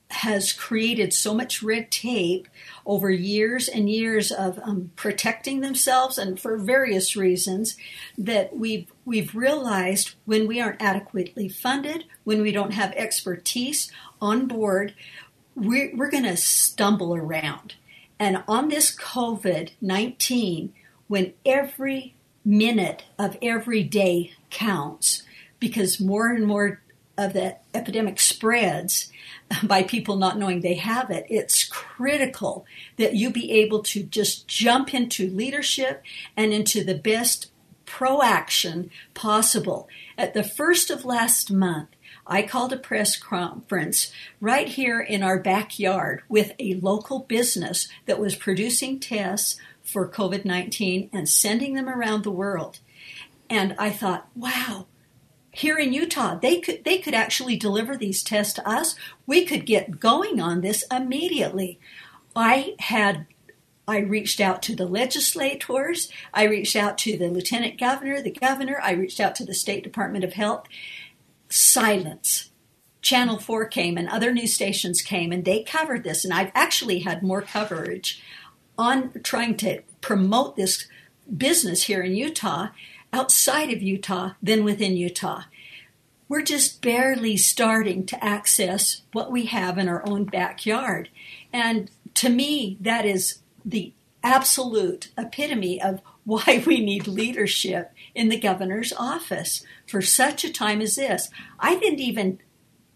has 0.09 0.53
created 0.53 1.13
so 1.13 1.33
much 1.33 1.63
red 1.63 1.91
tape 1.91 2.47
over 2.85 3.09
years 3.09 3.67
and 3.67 3.89
years 3.89 4.31
of 4.31 4.59
um, 4.59 4.91
protecting 4.95 5.61
themselves 5.61 6.17
and 6.17 6.39
for 6.39 6.57
various 6.57 7.15
reasons 7.15 7.75
that 8.17 8.55
we've 8.55 8.91
we've 9.05 9.35
realized 9.35 10.15
when 10.25 10.47
we 10.47 10.59
aren't 10.59 10.81
adequately 10.81 11.47
funded, 11.47 12.05
when 12.23 12.41
we 12.41 12.51
don't 12.51 12.73
have 12.73 12.91
expertise 12.93 13.91
on 14.21 14.47
board, 14.47 14.93
we're, 15.55 15.95
we're 15.95 16.09
going 16.09 16.23
to 16.23 16.37
stumble 16.37 17.15
around. 17.15 17.75
And 18.19 18.43
on 18.47 18.69
this 18.69 18.95
COVID 18.95 19.71
19, 19.81 20.73
when 21.07 21.33
every 21.45 22.15
minute 22.43 23.03
of 23.17 23.37
every 23.41 23.83
day 23.83 24.33
counts, 24.49 25.23
because 25.59 25.99
more 25.99 26.31
and 26.31 26.45
more 26.45 26.81
of 27.17 27.33
the 27.33 27.57
epidemic 27.73 28.19
spreads 28.19 29.11
by 29.63 29.83
people 29.83 30.15
not 30.15 30.37
knowing 30.37 30.61
they 30.61 30.75
have 30.75 31.09
it, 31.09 31.25
it's 31.29 31.63
critical 31.63 32.65
that 32.97 33.15
you 33.15 33.29
be 33.29 33.51
able 33.51 33.81
to 33.81 34.03
just 34.03 34.47
jump 34.47 34.93
into 34.93 35.29
leadership 35.29 36.03
and 36.35 36.53
into 36.53 36.83
the 36.83 36.95
best 36.95 37.51
proaction 37.85 38.89
possible. 39.13 39.87
At 40.17 40.33
the 40.33 40.43
first 40.43 40.89
of 40.89 41.05
last 41.05 41.51
month, 41.51 41.89
I 42.27 42.41
called 42.41 42.73
a 42.73 42.77
press 42.77 43.15
conference 43.15 44.11
right 44.41 44.67
here 44.67 44.99
in 44.99 45.21
our 45.21 45.39
backyard 45.39 46.23
with 46.27 46.53
a 46.59 46.75
local 46.75 47.19
business 47.19 47.87
that 48.05 48.19
was 48.19 48.35
producing 48.35 48.99
tests 48.99 49.57
for 49.83 50.09
COVID 50.09 50.45
19 50.45 51.09
and 51.13 51.29
sending 51.29 51.75
them 51.75 51.87
around 51.87 52.23
the 52.23 52.31
world. 52.31 52.79
And 53.49 53.75
I 53.77 53.91
thought, 53.91 54.27
wow, 54.35 54.87
here 55.51 55.77
in 55.77 55.93
Utah, 55.93 56.35
they 56.35 56.59
could 56.59 56.83
they 56.83 56.97
could 56.97 57.13
actually 57.13 57.55
deliver 57.55 57.95
these 57.95 58.23
tests 58.23 58.53
to 58.55 58.67
us. 58.67 58.95
We 59.25 59.45
could 59.45 59.65
get 59.65 59.99
going 59.99 60.41
on 60.41 60.61
this 60.61 60.83
immediately. 60.91 61.79
I 62.35 62.75
had 62.79 63.27
I 63.87 63.99
reached 63.99 64.41
out 64.41 64.63
to 64.63 64.75
the 64.75 64.87
legislators, 64.87 66.11
I 66.33 66.43
reached 66.45 66.75
out 66.75 66.97
to 66.99 67.17
the 67.17 67.29
lieutenant 67.29 67.79
governor, 67.79 68.21
the 68.21 68.31
governor, 68.31 68.79
I 68.81 68.91
reached 68.93 69.19
out 69.19 69.35
to 69.35 69.45
the 69.45 69.53
State 69.53 69.83
Department 69.83 70.23
of 70.23 70.33
Health. 70.33 70.65
Silence. 71.49 72.49
Channel 73.01 73.37
4 73.37 73.67
came 73.67 73.97
and 73.97 74.09
other 74.09 74.31
news 74.31 74.55
stations 74.55 75.01
came 75.01 75.31
and 75.31 75.45
they 75.45 75.61
covered 75.61 76.03
this 76.03 76.25
and 76.25 76.33
I've 76.33 76.51
actually 76.55 76.99
had 76.99 77.21
more 77.21 77.43
coverage 77.43 78.21
on 78.77 79.11
trying 79.23 79.57
to 79.57 79.81
promote 80.01 80.55
this 80.55 80.87
business 81.35 81.83
here 81.83 82.01
in 82.01 82.15
Utah 82.15 82.69
outside 83.13 83.71
of 83.71 83.81
Utah 83.81 84.31
than 84.41 84.63
within 84.63 84.97
Utah. 84.97 85.43
We're 86.27 86.41
just 86.41 86.81
barely 86.81 87.37
starting 87.37 88.05
to 88.07 88.23
access 88.23 89.03
what 89.13 89.31
we 89.31 89.45
have 89.45 89.77
in 89.77 89.87
our 89.87 90.07
own 90.07 90.25
backyard. 90.25 91.09
And 91.53 91.91
to 92.15 92.29
me, 92.29 92.77
that 92.81 93.05
is 93.05 93.39
the 93.63 93.93
absolute 94.23 95.11
epitome 95.17 95.81
of 95.81 96.01
why 96.25 96.63
we 96.65 96.83
need 96.83 97.07
leadership 97.07 97.93
in 98.15 98.29
the 98.29 98.39
governor's 98.39 98.93
office 98.93 99.63
for 99.85 100.01
such 100.01 100.43
a 100.43 100.51
time 100.51 100.81
as 100.81 100.95
this. 100.95 101.29
I 101.59 101.75
didn't 101.75 101.99
even 101.99 102.39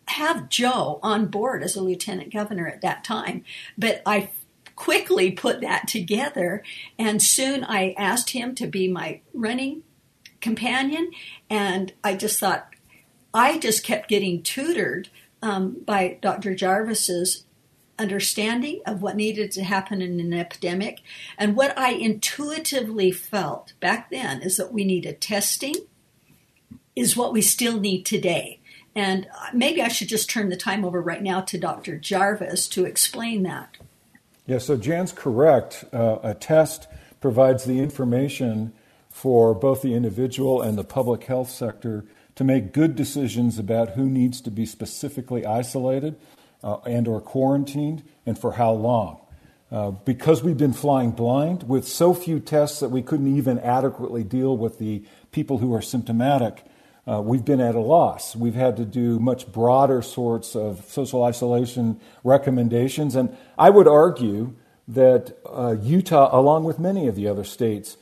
have 0.07 0.49
Joe 0.49 0.99
on 1.03 1.27
board 1.27 1.61
as 1.61 1.75
a 1.75 1.83
lieutenant 1.83 2.33
governor 2.33 2.67
at 2.67 2.81
that 2.81 3.03
time, 3.03 3.43
but 3.77 4.01
I 4.05 4.31
quickly 4.75 5.29
put 5.29 5.59
that 5.61 5.87
together 5.87 6.63
and 6.97 7.21
soon 7.21 7.65
I 7.65 7.93
asked 7.97 8.29
him 8.29 8.55
to 8.55 8.65
be 8.65 8.87
my 8.87 9.19
running 9.33 9.83
companion. 10.39 11.11
And 11.49 11.91
I 12.03 12.15
just 12.15 12.39
thought, 12.39 12.69
I 13.33 13.59
just 13.59 13.83
kept 13.83 14.09
getting 14.09 14.41
tutored 14.41 15.09
um, 15.41 15.77
by 15.85 16.17
Dr. 16.21 16.55
Jarvis's 16.55 17.45
understanding 17.99 18.81
of 18.85 19.01
what 19.01 19.15
needed 19.15 19.51
to 19.51 19.63
happen 19.63 20.01
in 20.01 20.19
an 20.19 20.33
epidemic. 20.33 21.01
And 21.37 21.55
what 21.55 21.77
I 21.77 21.91
intuitively 21.91 23.11
felt 23.11 23.73
back 23.79 24.09
then 24.09 24.41
is 24.41 24.57
that 24.57 24.73
we 24.73 24.83
needed 24.83 25.21
testing, 25.21 25.75
is 26.95 27.17
what 27.17 27.33
we 27.33 27.41
still 27.41 27.79
need 27.79 28.05
today. 28.05 28.59
And 28.95 29.27
maybe 29.53 29.81
I 29.81 29.87
should 29.87 30.09
just 30.09 30.29
turn 30.29 30.49
the 30.49 30.57
time 30.57 30.83
over 30.83 31.01
right 31.01 31.21
now 31.21 31.41
to 31.41 31.57
Dr. 31.57 31.97
Jarvis 31.97 32.67
to 32.69 32.85
explain 32.85 33.43
that. 33.43 33.77
Yeah, 34.45 34.57
so 34.57 34.77
Jan's 34.77 35.11
correct. 35.11 35.85
Uh, 35.93 36.17
a 36.23 36.33
test 36.33 36.87
provides 37.21 37.65
the 37.65 37.79
information 37.79 38.73
for 39.09 39.53
both 39.53 39.81
the 39.81 39.93
individual 39.93 40.61
and 40.61 40.77
the 40.77 40.83
public 40.83 41.25
health 41.25 41.49
sector 41.49 42.05
to 42.35 42.43
make 42.43 42.73
good 42.73 42.95
decisions 42.95 43.59
about 43.59 43.91
who 43.91 44.09
needs 44.09 44.39
to 44.41 44.49
be 44.49 44.65
specifically 44.65 45.45
isolated 45.45 46.15
uh, 46.63 46.77
and 46.85 47.07
or 47.07 47.21
quarantined 47.21 48.03
and 48.25 48.37
for 48.37 48.53
how 48.53 48.71
long. 48.71 49.19
Uh, 49.71 49.91
because 49.91 50.41
we've 50.41 50.57
been 50.57 50.73
flying 50.73 51.11
blind 51.11 51.63
with 51.63 51.87
so 51.87 52.13
few 52.13 52.39
tests 52.39 52.79
that 52.79 52.89
we 52.89 53.03
couldn't 53.03 53.37
even 53.37 53.59
adequately 53.59 54.23
deal 54.23 54.57
with 54.57 54.79
the 54.79 55.03
people 55.31 55.59
who 55.59 55.73
are 55.75 55.81
symptomatic, 55.81 56.65
uh, 57.07 57.21
we've 57.21 57.45
been 57.45 57.61
at 57.61 57.75
a 57.75 57.79
loss. 57.79 58.35
We've 58.35 58.55
had 58.55 58.77
to 58.77 58.85
do 58.85 59.19
much 59.19 59.51
broader 59.51 60.01
sorts 60.01 60.55
of 60.55 60.83
social 60.85 61.23
isolation 61.23 61.99
recommendations. 62.23 63.15
And 63.15 63.35
I 63.57 63.69
would 63.69 63.87
argue 63.87 64.55
that 64.87 65.37
uh, 65.45 65.75
Utah, 65.79 66.29
along 66.37 66.63
with 66.63 66.79
many 66.79 67.07
of 67.07 67.15
the 67.15 67.27
other 67.27 67.43
states, 67.43 67.97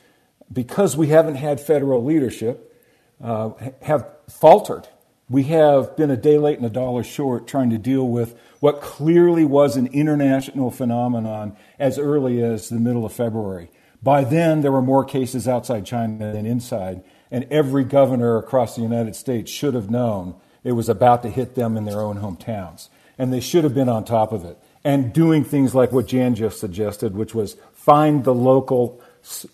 because 0.50 0.96
we 0.96 1.08
haven't 1.08 1.34
had 1.34 1.60
federal 1.60 2.02
leadership, 2.02 2.74
uh, 3.22 3.50
have 3.82 4.06
faltered. 4.28 4.88
We 5.28 5.44
have 5.44 5.96
been 5.96 6.10
a 6.10 6.16
day 6.16 6.38
late 6.38 6.56
and 6.56 6.66
a 6.66 6.70
dollar 6.70 7.04
short 7.04 7.46
trying 7.46 7.70
to 7.70 7.78
deal 7.78 8.08
with 8.08 8.38
what 8.60 8.80
clearly 8.80 9.44
was 9.44 9.76
an 9.76 9.86
international 9.88 10.70
phenomenon 10.70 11.56
as 11.78 11.98
early 11.98 12.42
as 12.42 12.68
the 12.68 12.76
middle 12.76 13.04
of 13.04 13.12
February. 13.12 13.70
By 14.02 14.24
then, 14.24 14.62
there 14.62 14.72
were 14.72 14.82
more 14.82 15.04
cases 15.04 15.48
outside 15.48 15.86
China 15.86 16.32
than 16.32 16.46
inside, 16.46 17.02
and 17.30 17.46
every 17.50 17.84
governor 17.84 18.36
across 18.36 18.76
the 18.76 18.82
United 18.82 19.16
States 19.16 19.50
should 19.50 19.74
have 19.74 19.90
known 19.90 20.34
it 20.64 20.72
was 20.72 20.88
about 20.88 21.22
to 21.22 21.30
hit 21.30 21.54
them 21.54 21.76
in 21.76 21.84
their 21.84 22.00
own 22.00 22.18
hometowns. 22.18 22.88
And 23.16 23.32
they 23.32 23.40
should 23.40 23.64
have 23.64 23.74
been 23.74 23.88
on 23.88 24.04
top 24.04 24.32
of 24.32 24.44
it 24.44 24.58
and 24.84 25.12
doing 25.12 25.44
things 25.44 25.74
like 25.74 25.92
what 25.92 26.06
Jan 26.06 26.34
just 26.34 26.60
suggested, 26.60 27.14
which 27.14 27.34
was 27.34 27.56
find 27.72 28.24
the 28.24 28.34
local 28.34 29.00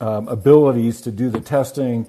um, 0.00 0.28
abilities 0.28 1.00
to 1.02 1.10
do 1.10 1.30
the 1.30 1.40
testing 1.40 2.06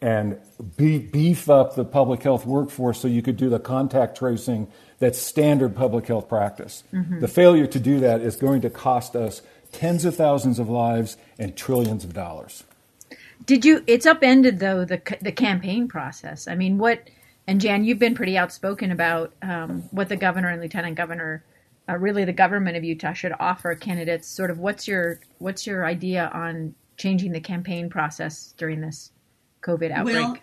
and 0.00 0.38
be, 0.76 0.98
beef 0.98 1.50
up 1.50 1.74
the 1.74 1.84
public 1.84 2.22
health 2.22 2.46
workforce 2.46 3.00
so 3.00 3.08
you 3.08 3.22
could 3.22 3.36
do 3.36 3.48
the 3.48 3.58
contact 3.58 4.16
tracing 4.16 4.68
that's 4.98 5.18
standard 5.18 5.74
public 5.74 6.06
health 6.06 6.28
practice. 6.28 6.84
Mm-hmm. 6.92 7.20
The 7.20 7.28
failure 7.28 7.66
to 7.66 7.80
do 7.80 8.00
that 8.00 8.20
is 8.20 8.36
going 8.36 8.60
to 8.62 8.70
cost 8.70 9.16
us 9.16 9.42
tens 9.72 10.04
of 10.04 10.14
thousands 10.14 10.58
of 10.58 10.68
lives 10.68 11.16
and 11.38 11.56
trillions 11.56 12.04
of 12.04 12.14
dollars. 12.14 12.64
Did 13.46 13.64
you? 13.64 13.82
It's 13.86 14.06
upended 14.06 14.60
though 14.60 14.84
the 14.84 15.02
the 15.20 15.32
campaign 15.32 15.88
process. 15.88 16.48
I 16.48 16.54
mean, 16.54 16.78
what? 16.78 17.10
And 17.46 17.60
Jan, 17.60 17.84
you've 17.84 17.98
been 17.98 18.14
pretty 18.14 18.38
outspoken 18.38 18.90
about 18.90 19.34
um, 19.42 19.82
what 19.90 20.08
the 20.08 20.16
governor 20.16 20.48
and 20.48 20.62
lieutenant 20.62 20.96
governor, 20.96 21.44
uh, 21.86 21.98
really 21.98 22.24
the 22.24 22.32
government 22.32 22.78
of 22.78 22.84
Utah, 22.84 23.12
should 23.12 23.34
offer 23.38 23.74
candidates. 23.74 24.28
Sort 24.28 24.50
of, 24.50 24.60
what's 24.60 24.88
your 24.88 25.20
what's 25.38 25.66
your 25.66 25.84
idea 25.84 26.30
on 26.32 26.74
changing 26.96 27.32
the 27.32 27.40
campaign 27.40 27.90
process 27.90 28.54
during 28.56 28.80
this 28.80 29.10
COVID 29.64 29.90
outbreak? 29.90 30.16
Well, 30.16 30.36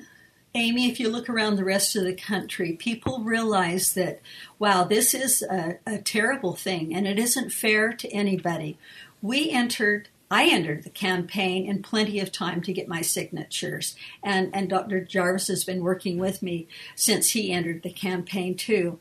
Amy, 0.53 0.89
if 0.89 0.99
you 0.99 1.09
look 1.09 1.29
around 1.29 1.55
the 1.55 1.63
rest 1.63 1.95
of 1.95 2.03
the 2.03 2.13
country, 2.13 2.73
people 2.73 3.23
realize 3.23 3.93
that, 3.93 4.19
wow, 4.59 4.83
this 4.83 5.13
is 5.13 5.41
a, 5.41 5.77
a 5.87 5.97
terrible 5.99 6.55
thing 6.55 6.93
and 6.93 7.07
it 7.07 7.17
isn't 7.17 7.53
fair 7.53 7.93
to 7.93 8.09
anybody. 8.09 8.77
We 9.21 9.49
entered 9.49 10.09
I 10.31 10.45
entered 10.45 10.83
the 10.83 10.89
campaign 10.89 11.65
in 11.65 11.83
plenty 11.83 12.21
of 12.21 12.31
time 12.31 12.61
to 12.61 12.71
get 12.71 12.87
my 12.87 13.01
signatures. 13.01 13.97
And, 14.23 14.49
and 14.53 14.69
Dr. 14.69 15.03
Jarvis 15.03 15.49
has 15.49 15.65
been 15.65 15.83
working 15.83 16.17
with 16.17 16.41
me 16.41 16.69
since 16.95 17.31
he 17.31 17.51
entered 17.51 17.83
the 17.83 17.91
campaign 17.91 18.55
too. 18.55 18.97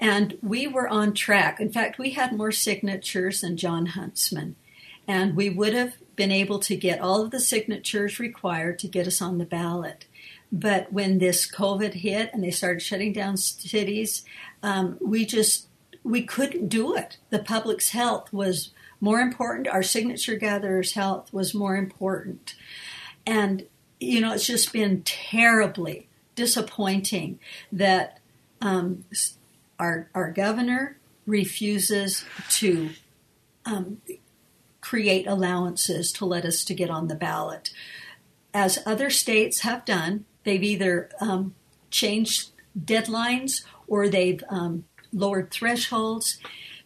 And 0.00 0.36
we 0.42 0.66
were 0.66 0.88
on 0.88 1.14
track. 1.14 1.60
In 1.60 1.70
fact, 1.70 1.98
we 1.98 2.10
had 2.10 2.36
more 2.36 2.50
signatures 2.50 3.42
than 3.42 3.56
Jon 3.56 3.86
Huntsman. 3.86 4.56
And 5.06 5.36
we 5.36 5.50
would 5.50 5.72
have 5.72 5.94
been 6.16 6.32
able 6.32 6.58
to 6.60 6.76
get 6.76 7.00
all 7.00 7.22
of 7.22 7.30
the 7.30 7.40
signatures 7.40 8.18
required 8.18 8.78
to 8.80 8.88
get 8.88 9.06
us 9.06 9.22
on 9.22 9.38
the 9.38 9.44
ballot. 9.44 10.06
But 10.50 10.92
when 10.92 11.18
this 11.18 11.50
COVID 11.50 11.94
hit 11.94 12.30
and 12.32 12.44
they 12.44 12.50
started 12.50 12.82
shutting 12.82 13.12
down 13.12 13.38
cities, 13.38 14.24
um, 14.62 14.98
we 15.00 15.24
just 15.24 15.68
we 16.04 16.22
couldn't 16.22 16.68
do 16.68 16.94
it. 16.94 17.16
The 17.30 17.38
public's 17.38 17.90
health 17.90 18.32
was 18.32 18.70
more 19.00 19.20
important. 19.20 19.68
Our 19.68 19.82
signature 19.82 20.36
gatherers' 20.36 20.92
health 20.92 21.32
was 21.32 21.54
more 21.54 21.76
important, 21.76 22.54
and 23.26 23.66
you 23.98 24.20
know 24.20 24.32
it's 24.34 24.46
just 24.46 24.72
been 24.72 25.02
terribly 25.02 26.08
disappointing 26.34 27.38
that 27.70 28.20
um, 28.60 29.04
our 29.78 30.10
our 30.14 30.30
governor 30.30 30.98
refuses 31.26 32.24
to 32.50 32.90
um, 33.64 34.02
create 34.82 35.26
allowances 35.26 36.12
to 36.12 36.26
let 36.26 36.44
us 36.44 36.62
to 36.64 36.74
get 36.74 36.90
on 36.90 37.08
the 37.08 37.14
ballot. 37.14 37.70
As 38.52 38.82
other 38.84 39.08
states 39.08 39.60
have 39.60 39.86
done, 39.86 40.26
they've 40.44 40.62
either 40.62 41.08
um, 41.20 41.54
changed 41.90 42.50
deadlines 42.78 43.64
or 43.86 44.08
they've 44.08 44.44
um, 44.50 44.84
lowered 45.12 45.50
thresholds. 45.50 46.38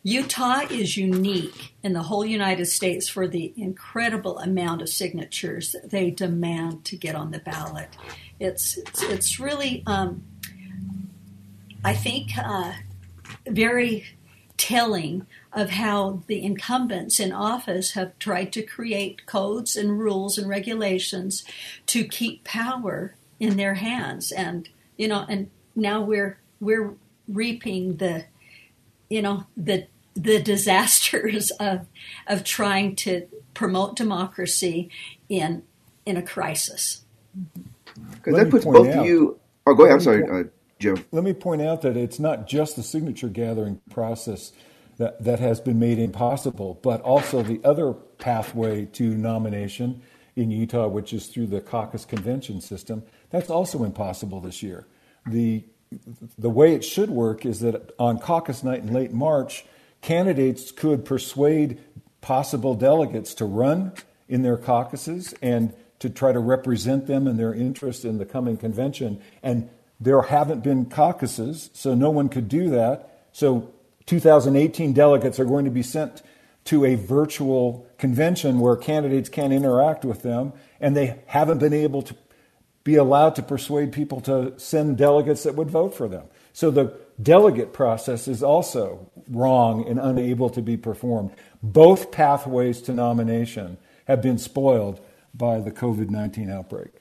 Utah 0.05 0.61
is 0.71 0.97
unique 0.97 1.75
in 1.83 1.93
the 1.95 2.05
whole 2.05 2.25
United 2.25 2.67
States 2.67 3.09
for 3.09 3.27
the 3.27 3.53
incredible 3.57 4.39
amount 4.39 4.83
of 4.83 4.89
signatures 4.89 5.73
that 5.73 5.91
they 5.91 6.13
demand 6.13 6.85
to 6.85 6.97
get 6.97 7.17
on 7.17 7.33
the 7.33 7.41
ballot. 7.41 7.89
It's 8.39 8.77
it's, 8.77 9.03
it's 9.03 9.41
really, 9.41 9.83
um, 9.87 10.23
I 11.85 11.95
think, 11.95 12.39
uh, 12.39 12.75
very 13.49 14.05
telling 14.57 15.27
of 15.57 15.71
how 15.71 16.23
the 16.29 16.45
incumbents 16.45 17.19
in 17.19 17.33
office 17.33 17.93
have 17.93 18.17
tried 18.21 18.53
to 18.53 18.63
create 18.63 19.27
codes 19.27 19.75
and 19.75 19.99
rules 19.99 20.39
and 20.39 20.49
regulations 20.49 21.45
to 21.87 22.05
keep 22.05 22.45
power 22.45 23.17
in 23.41 23.57
their 23.57 23.75
hands 23.75 24.31
and 24.31 24.69
you 24.97 25.09
know 25.09 25.27
and 25.29 25.51
now 25.75 26.01
we're 26.01 26.39
we're 26.61 26.95
reaping 27.27 27.97
the 27.97 28.25
you 29.09 29.21
know 29.21 29.45
the 29.57 29.87
the 30.15 30.41
disasters 30.53 31.51
of 31.53 31.87
of 32.27 32.45
trying 32.45 32.95
to 32.97 33.27
promote 33.55 33.97
democracy 33.97 34.91
in 35.29 35.63
in 36.05 36.17
a 36.17 36.23
crisis. 36.23 37.03
Because 38.13 38.37
that 38.37 38.51
puts 38.51 38.65
both 38.65 38.89
out, 38.89 38.99
of 38.99 39.07
you. 39.07 39.39
Oh, 39.67 39.75
go 39.75 39.85
ahead. 39.85 39.95
I'm 39.95 40.01
sorry, 40.01 40.25
uh, 40.25 40.45
Joe. 40.79 40.97
Let 41.13 41.25
me 41.25 41.33
point 41.33 41.63
out 41.63 41.83
that 41.83 41.97
it's 41.97 42.19
not 42.19 42.47
just 42.47 42.77
the 42.77 42.83
signature 42.83 43.29
gathering 43.29 43.81
process 43.91 44.53
that 44.99 45.23
that 45.23 45.41
has 45.41 45.61
been 45.61 45.79
made 45.79 45.99
impossible, 45.99 46.79
but 46.83 47.01
also 47.03 47.43
the 47.43 47.61
other 47.65 47.93
pathway 47.93 48.87
to 48.87 49.17
nomination 49.17 50.03
in 50.35 50.51
Utah, 50.51 50.89
which 50.89 51.13
is 51.13 51.27
through 51.27 51.47
the 51.47 51.61
caucus 51.61 52.05
convention 52.05 52.61
system. 52.61 53.03
That's 53.31 53.51
also 53.51 53.85
impossible 53.85 54.41
this 54.41 54.63
year. 54.63 54.87
The 55.27 55.65
the 56.39 56.51
way 56.51 56.75
it 56.75 56.85
should 56.85 57.11
work 57.11 57.47
is 57.47 57.61
that 57.61 57.93
on 57.99 58.19
caucus 58.19 58.65
night 58.65 58.81
in 58.81 58.93
late 58.93 59.13
March, 59.13 59.65
candidates 60.03 60.73
could 60.73 61.05
persuade 61.05 61.79
possible 62.21 62.75
delegates 62.75 63.35
to 63.35 63.45
run 63.45 63.93
in 64.29 64.43
their 64.43 64.57
caucuses 64.57 65.35
and 65.41 65.73
to 66.01 66.11
try 66.11 66.33
to 66.33 66.39
represent 66.41 67.07
them 67.07 67.27
and 67.27 67.39
their 67.39 67.55
interest 67.55 68.05
in 68.05 68.19
the 68.19 68.27
coming 68.27 68.57
convention. 68.57 69.21
And 69.43 69.71
there 70.01 70.21
haven't 70.23 70.63
been 70.63 70.87
caucuses, 70.87 71.71
so 71.73 71.95
no 71.95 72.11
one 72.11 72.29
could 72.29 72.49
do 72.49 72.69
that. 72.71 73.29
So 73.33 73.73
2018 74.07 74.93
delegates 74.93 75.39
are 75.41 75.45
going 75.45 75.65
to 75.65 75.71
be 75.71 75.83
sent 75.83 76.23
to 76.65 76.85
a 76.85 76.95
virtual 76.95 77.87
convention 77.99 78.61
where 78.61 78.77
candidates 78.77 79.29
can't 79.29 79.53
interact 79.53 80.05
with 80.05 80.23
them, 80.23 80.53
and 80.81 80.97
they 80.97 81.21
haven't 81.27 81.59
been 81.59 81.73
able 81.73 82.03
to 82.03 82.17
be 82.85 82.97
allowed 82.97 83.35
to 83.35 83.43
persuade 83.43 83.93
people 83.93 84.21
to 84.21 84.53
send 84.59 84.97
delegates 84.97 85.43
that 85.43 85.55
would 85.55 85.71
vote 85.71 85.95
for 85.95 86.09
them. 86.09 86.25
So 86.53 86.71
the 86.71 86.97
delegate 87.21 87.73
process 87.73 88.29
is 88.29 88.43
also 88.43 89.11
wrong 89.29 89.87
and 89.89 89.99
unable 89.99 90.51
to 90.51 90.63
be 90.63 90.77
performed. 90.77 91.33
Both 91.63 92.13
pathways 92.13 92.81
to 92.83 92.93
nomination 92.93 93.79
have 94.07 94.23
been 94.23 94.39
spoiled 94.39 95.01
by 95.35 95.61
the 95.61 95.73
COVID 95.73 96.11
19 96.11 96.51
outbreak. 96.51 96.93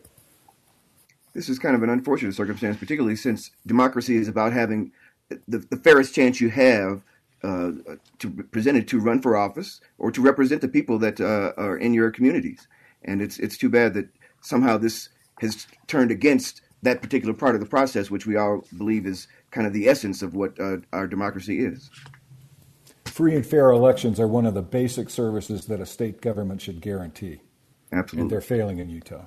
This 1.33 1.49
is 1.49 1.59
kind 1.59 1.75
of 1.75 1.83
an 1.83 1.89
unfortunate 1.89 2.33
circumstance, 2.33 2.77
particularly 2.77 3.15
since 3.15 3.51
democracy 3.67 4.15
is 4.15 4.27
about 4.27 4.53
having 4.53 4.91
the, 5.29 5.59
the 5.69 5.77
fairest 5.77 6.13
chance 6.13 6.39
you 6.39 6.49
have 6.49 7.01
uh, 7.43 7.71
to 8.19 8.29
present 8.51 8.77
it 8.77 8.87
to 8.87 8.99
run 8.99 9.21
for 9.21 9.37
office 9.37 9.81
or 9.97 10.11
to 10.11 10.21
represent 10.21 10.61
the 10.61 10.67
people 10.67 10.97
that 10.99 11.19
uh, 11.21 11.53
are 11.57 11.77
in 11.77 11.93
your 11.93 12.11
communities. 12.11 12.67
And 13.03 13.21
it's 13.21 13.37
it's 13.39 13.57
too 13.57 13.69
bad 13.69 13.93
that 13.93 14.07
somehow 14.41 14.77
this 14.77 15.09
has 15.41 15.67
turned 15.87 16.11
against 16.11 16.61
that 16.81 17.01
particular 17.01 17.33
part 17.33 17.55
of 17.55 17.61
the 17.61 17.67
process, 17.67 18.09
which 18.09 18.25
we 18.25 18.35
all 18.35 18.65
believe 18.77 19.05
is 19.05 19.27
kind 19.51 19.67
of 19.67 19.73
the 19.73 19.87
essence 19.87 20.21
of 20.21 20.33
what 20.33 20.59
uh, 20.59 20.77
our 20.93 21.07
democracy 21.07 21.59
is. 21.59 21.89
Free 23.05 23.35
and 23.35 23.45
fair 23.45 23.69
elections 23.71 24.19
are 24.19 24.27
one 24.27 24.45
of 24.45 24.53
the 24.53 24.61
basic 24.61 25.09
services 25.09 25.65
that 25.67 25.79
a 25.79 25.85
state 25.85 26.21
government 26.21 26.61
should 26.61 26.81
guarantee. 26.81 27.41
Absolutely. 27.91 28.21
And 28.21 28.31
they're 28.31 28.41
failing 28.41 28.79
in 28.79 28.89
Utah. 28.89 29.25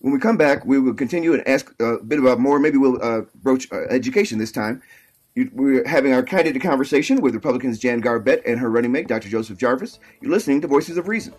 When 0.00 0.12
we 0.12 0.20
come 0.20 0.36
back, 0.36 0.64
we 0.64 0.78
will 0.78 0.94
continue 0.94 1.34
and 1.34 1.46
ask 1.48 1.74
a 1.80 1.98
bit 1.98 2.20
about 2.20 2.38
more. 2.38 2.60
Maybe 2.60 2.78
we'll 2.78 3.02
uh, 3.02 3.22
broach 3.34 3.70
uh, 3.72 3.86
education 3.90 4.38
this 4.38 4.52
time. 4.52 4.82
We're 5.52 5.86
having 5.86 6.12
our 6.12 6.22
candid 6.22 6.60
conversation 6.60 7.20
with 7.20 7.34
Republicans 7.34 7.78
Jan 7.78 8.00
Garbett 8.00 8.42
and 8.46 8.58
her 8.58 8.70
running 8.70 8.92
mate, 8.92 9.08
Dr. 9.08 9.28
Joseph 9.28 9.58
Jarvis. 9.58 9.98
You're 10.20 10.32
listening 10.32 10.60
to 10.62 10.66
Voices 10.66 10.96
of 10.96 11.08
Reason. 11.08 11.34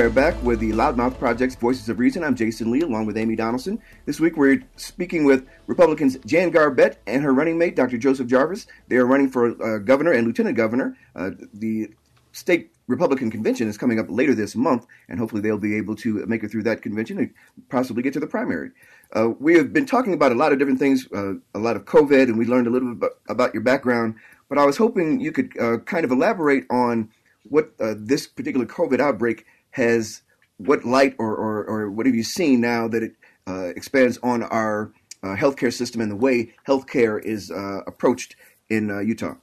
Are 0.00 0.08
back 0.08 0.42
with 0.42 0.60
the 0.60 0.72
Loudmouth 0.72 1.18
Project's 1.18 1.56
Voices 1.56 1.90
of 1.90 1.98
Reason. 1.98 2.24
I'm 2.24 2.34
Jasen 2.34 2.70
Lee, 2.70 2.80
along 2.80 3.04
with 3.04 3.18
Amy 3.18 3.36
Donaldson. 3.36 3.78
This 4.06 4.18
week 4.18 4.34
we're 4.34 4.62
speaking 4.76 5.26
with 5.26 5.46
Republicans 5.66 6.16
Jan 6.24 6.48
Garbett 6.48 6.98
and 7.06 7.22
her 7.22 7.34
running 7.34 7.58
mate, 7.58 7.76
Dr. 7.76 7.98
Joseph 7.98 8.26
Jarvis. 8.26 8.66
They 8.88 8.96
are 8.96 9.04
running 9.04 9.28
for 9.28 9.62
uh, 9.62 9.76
governor 9.76 10.12
and 10.12 10.26
lieutenant 10.26 10.56
governor. 10.56 10.96
Uh, 11.14 11.32
the 11.52 11.90
state 12.32 12.72
Republican 12.86 13.30
convention 13.30 13.68
is 13.68 13.76
coming 13.76 14.00
up 14.00 14.06
later 14.08 14.34
this 14.34 14.56
month, 14.56 14.86
and 15.10 15.18
hopefully 15.18 15.42
they'll 15.42 15.58
be 15.58 15.76
able 15.76 15.94
to 15.96 16.24
make 16.24 16.42
it 16.42 16.50
through 16.50 16.62
that 16.62 16.80
convention 16.80 17.18
and 17.18 17.34
possibly 17.68 18.02
get 18.02 18.14
to 18.14 18.20
the 18.20 18.26
primary. 18.26 18.70
Uh, 19.14 19.28
we 19.38 19.54
have 19.54 19.70
been 19.70 19.84
talking 19.84 20.14
about 20.14 20.32
a 20.32 20.34
lot 20.34 20.50
of 20.50 20.58
different 20.58 20.78
things, 20.78 21.06
uh, 21.12 21.34
a 21.54 21.58
lot 21.58 21.76
of 21.76 21.84
COVID, 21.84 22.22
and 22.22 22.38
we 22.38 22.46
learned 22.46 22.66
a 22.66 22.70
little 22.70 22.94
bit 22.94 22.96
about, 22.96 23.18
about 23.28 23.54
your 23.54 23.62
background. 23.62 24.14
But 24.48 24.56
I 24.56 24.64
was 24.64 24.78
hoping 24.78 25.20
you 25.20 25.30
could 25.30 25.52
uh, 25.60 25.76
kind 25.80 26.06
of 26.06 26.10
elaborate 26.10 26.64
on 26.70 27.10
what 27.44 27.72
uh, 27.80 27.94
this 27.98 28.26
particular 28.26 28.64
COVID 28.64 28.98
outbreak 28.98 29.44
has 29.70 30.22
what 30.58 30.84
light 30.84 31.14
or, 31.18 31.34
or, 31.34 31.64
or 31.64 31.90
what 31.90 32.06
have 32.06 32.14
you 32.14 32.22
seen 32.22 32.60
now 32.60 32.86
that 32.88 33.02
it 33.02 33.12
uh, 33.46 33.68
expands 33.76 34.18
on 34.22 34.42
our 34.42 34.92
uh, 35.22 35.34
healthcare 35.36 35.72
system 35.72 36.00
and 36.00 36.10
the 36.10 36.16
way 36.16 36.52
healthcare 36.66 37.22
is 37.22 37.50
uh, 37.50 37.80
approached 37.86 38.36
in 38.68 38.90
uh, 38.90 39.00
Utah? 39.00 39.34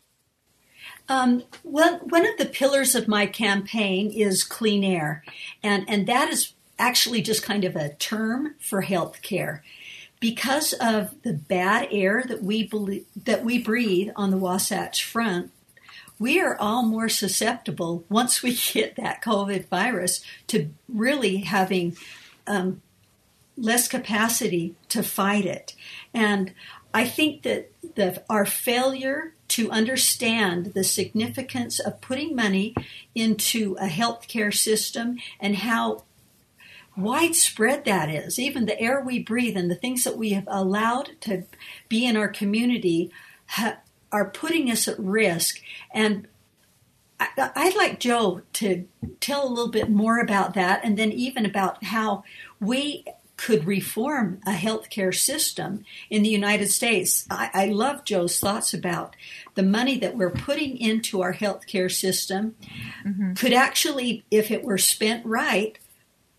Um, 1.10 1.44
well, 1.64 2.00
one 2.00 2.26
of 2.26 2.38
the 2.38 2.46
pillars 2.46 2.94
of 2.94 3.08
my 3.08 3.26
campaign 3.26 4.12
is 4.12 4.44
clean 4.44 4.84
air, 4.84 5.24
and 5.64 5.86
and 5.88 6.06
that 6.08 6.30
is 6.30 6.54
actually 6.78 7.22
just 7.22 7.44
kind 7.44 7.64
of 7.64 7.76
a 7.76 7.94
term 7.96 8.56
for 8.60 8.84
healthcare 8.84 9.62
because 10.20 10.74
of 10.74 11.22
the 11.24 11.34
bad 11.34 11.88
air 11.92 12.24
that 12.28 12.44
we 12.44 12.64
believe, 12.64 13.06
that 13.16 13.46
we 13.46 13.58
breathe 13.58 14.10
on 14.16 14.32
the 14.32 14.38
Wasatch 14.38 15.04
Front 15.04 15.52
we 16.20 16.40
are 16.40 16.58
all 16.58 16.84
more 16.84 17.10
susceptible 17.10 18.04
once 18.10 18.42
we 18.42 18.56
get 18.74 18.96
that 18.96 19.24
COVID 19.24 19.68
virus 19.68 20.22
to 20.48 20.70
really 20.88 21.38
having 21.38 21.98
um, 22.46 22.82
less 23.58 23.88
capacity 23.88 24.76
to 24.90 25.04
fight 25.04 25.46
it. 25.46 25.74
And 26.14 26.54
I 26.94 27.06
think 27.06 27.44
that 27.44 27.72
the, 27.96 28.24
our 28.30 28.46
failure 28.46 29.34
to 29.50 29.72
understand 29.72 30.74
the 30.74 30.84
significance 30.84 31.80
of 31.80 32.02
putting 32.02 32.36
money 32.36 32.76
into 33.16 33.76
a 33.80 33.88
healthcare 33.88 34.54
system 34.54 35.18
and 35.40 35.58
how 35.58 36.04
widespread 36.96 37.86
that 37.86 38.10
is, 38.10 38.40
even 38.40 38.66
the 38.66 38.80
air 38.80 39.00
we 39.00 39.20
breathe 39.20 39.56
and 39.56 39.70
the 39.70 39.76
things 39.76 40.04
that 40.04 40.18
we 40.18 40.32
have 40.32 40.48
allowed 40.48 41.12
to 41.22 41.44
be 41.88 42.06
in 42.06 42.18
our 42.18 42.28
community 42.28 43.12
ha- 43.46 43.78
are 44.12 44.30
putting 44.30 44.70
us 44.72 44.88
at 44.88 45.00
risk. 45.00 45.62
And 45.92 46.28
I, 47.20 47.66
would 47.66 47.76
like 47.76 48.00
Joe 48.00 48.42
to 48.54 48.88
tell 49.20 49.48
a 49.48 49.50
little 49.50 49.72
bit 49.72 49.90
more 49.90 50.20
about 50.20 50.54
that, 50.54 50.82
and 50.84 50.98
then 50.98 51.12
even 51.12 51.46
about 51.46 51.84
how 51.84 52.24
we 52.60 53.06
could 53.38 53.66
reform 53.66 54.42
a 54.46 54.52
healthcare 54.52 55.16
system 55.16 55.84
in 56.10 56.24
the 56.24 56.30
United 56.30 56.70
States. 56.72 57.26
I, 57.30 57.50
I 57.54 57.66
love 57.68 58.04
Joe's 58.04 58.40
thoughts 58.40 58.74
about 58.74 59.16
the 59.54 59.64
money 59.64 59.98
that 60.00 60.18
we're 60.18 60.32
putting 60.32 60.78
into 60.78 61.22
our 61.22 61.34
healthcare 61.34 61.92
system 61.92 62.56
mm-hmm. 63.06 63.34
could 63.34 63.54
actually, 63.54 64.26
if 64.32 64.50
it 64.50 64.64
were 64.64 64.80
spent 64.80 65.24
right, 65.26 65.78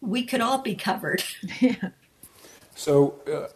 we 0.01 0.25
could 0.25 0.41
all 0.41 0.59
be 0.59 0.75
covered. 0.75 1.23
yeah. 1.61 1.91
So, 2.75 3.15
uh, 3.33 3.53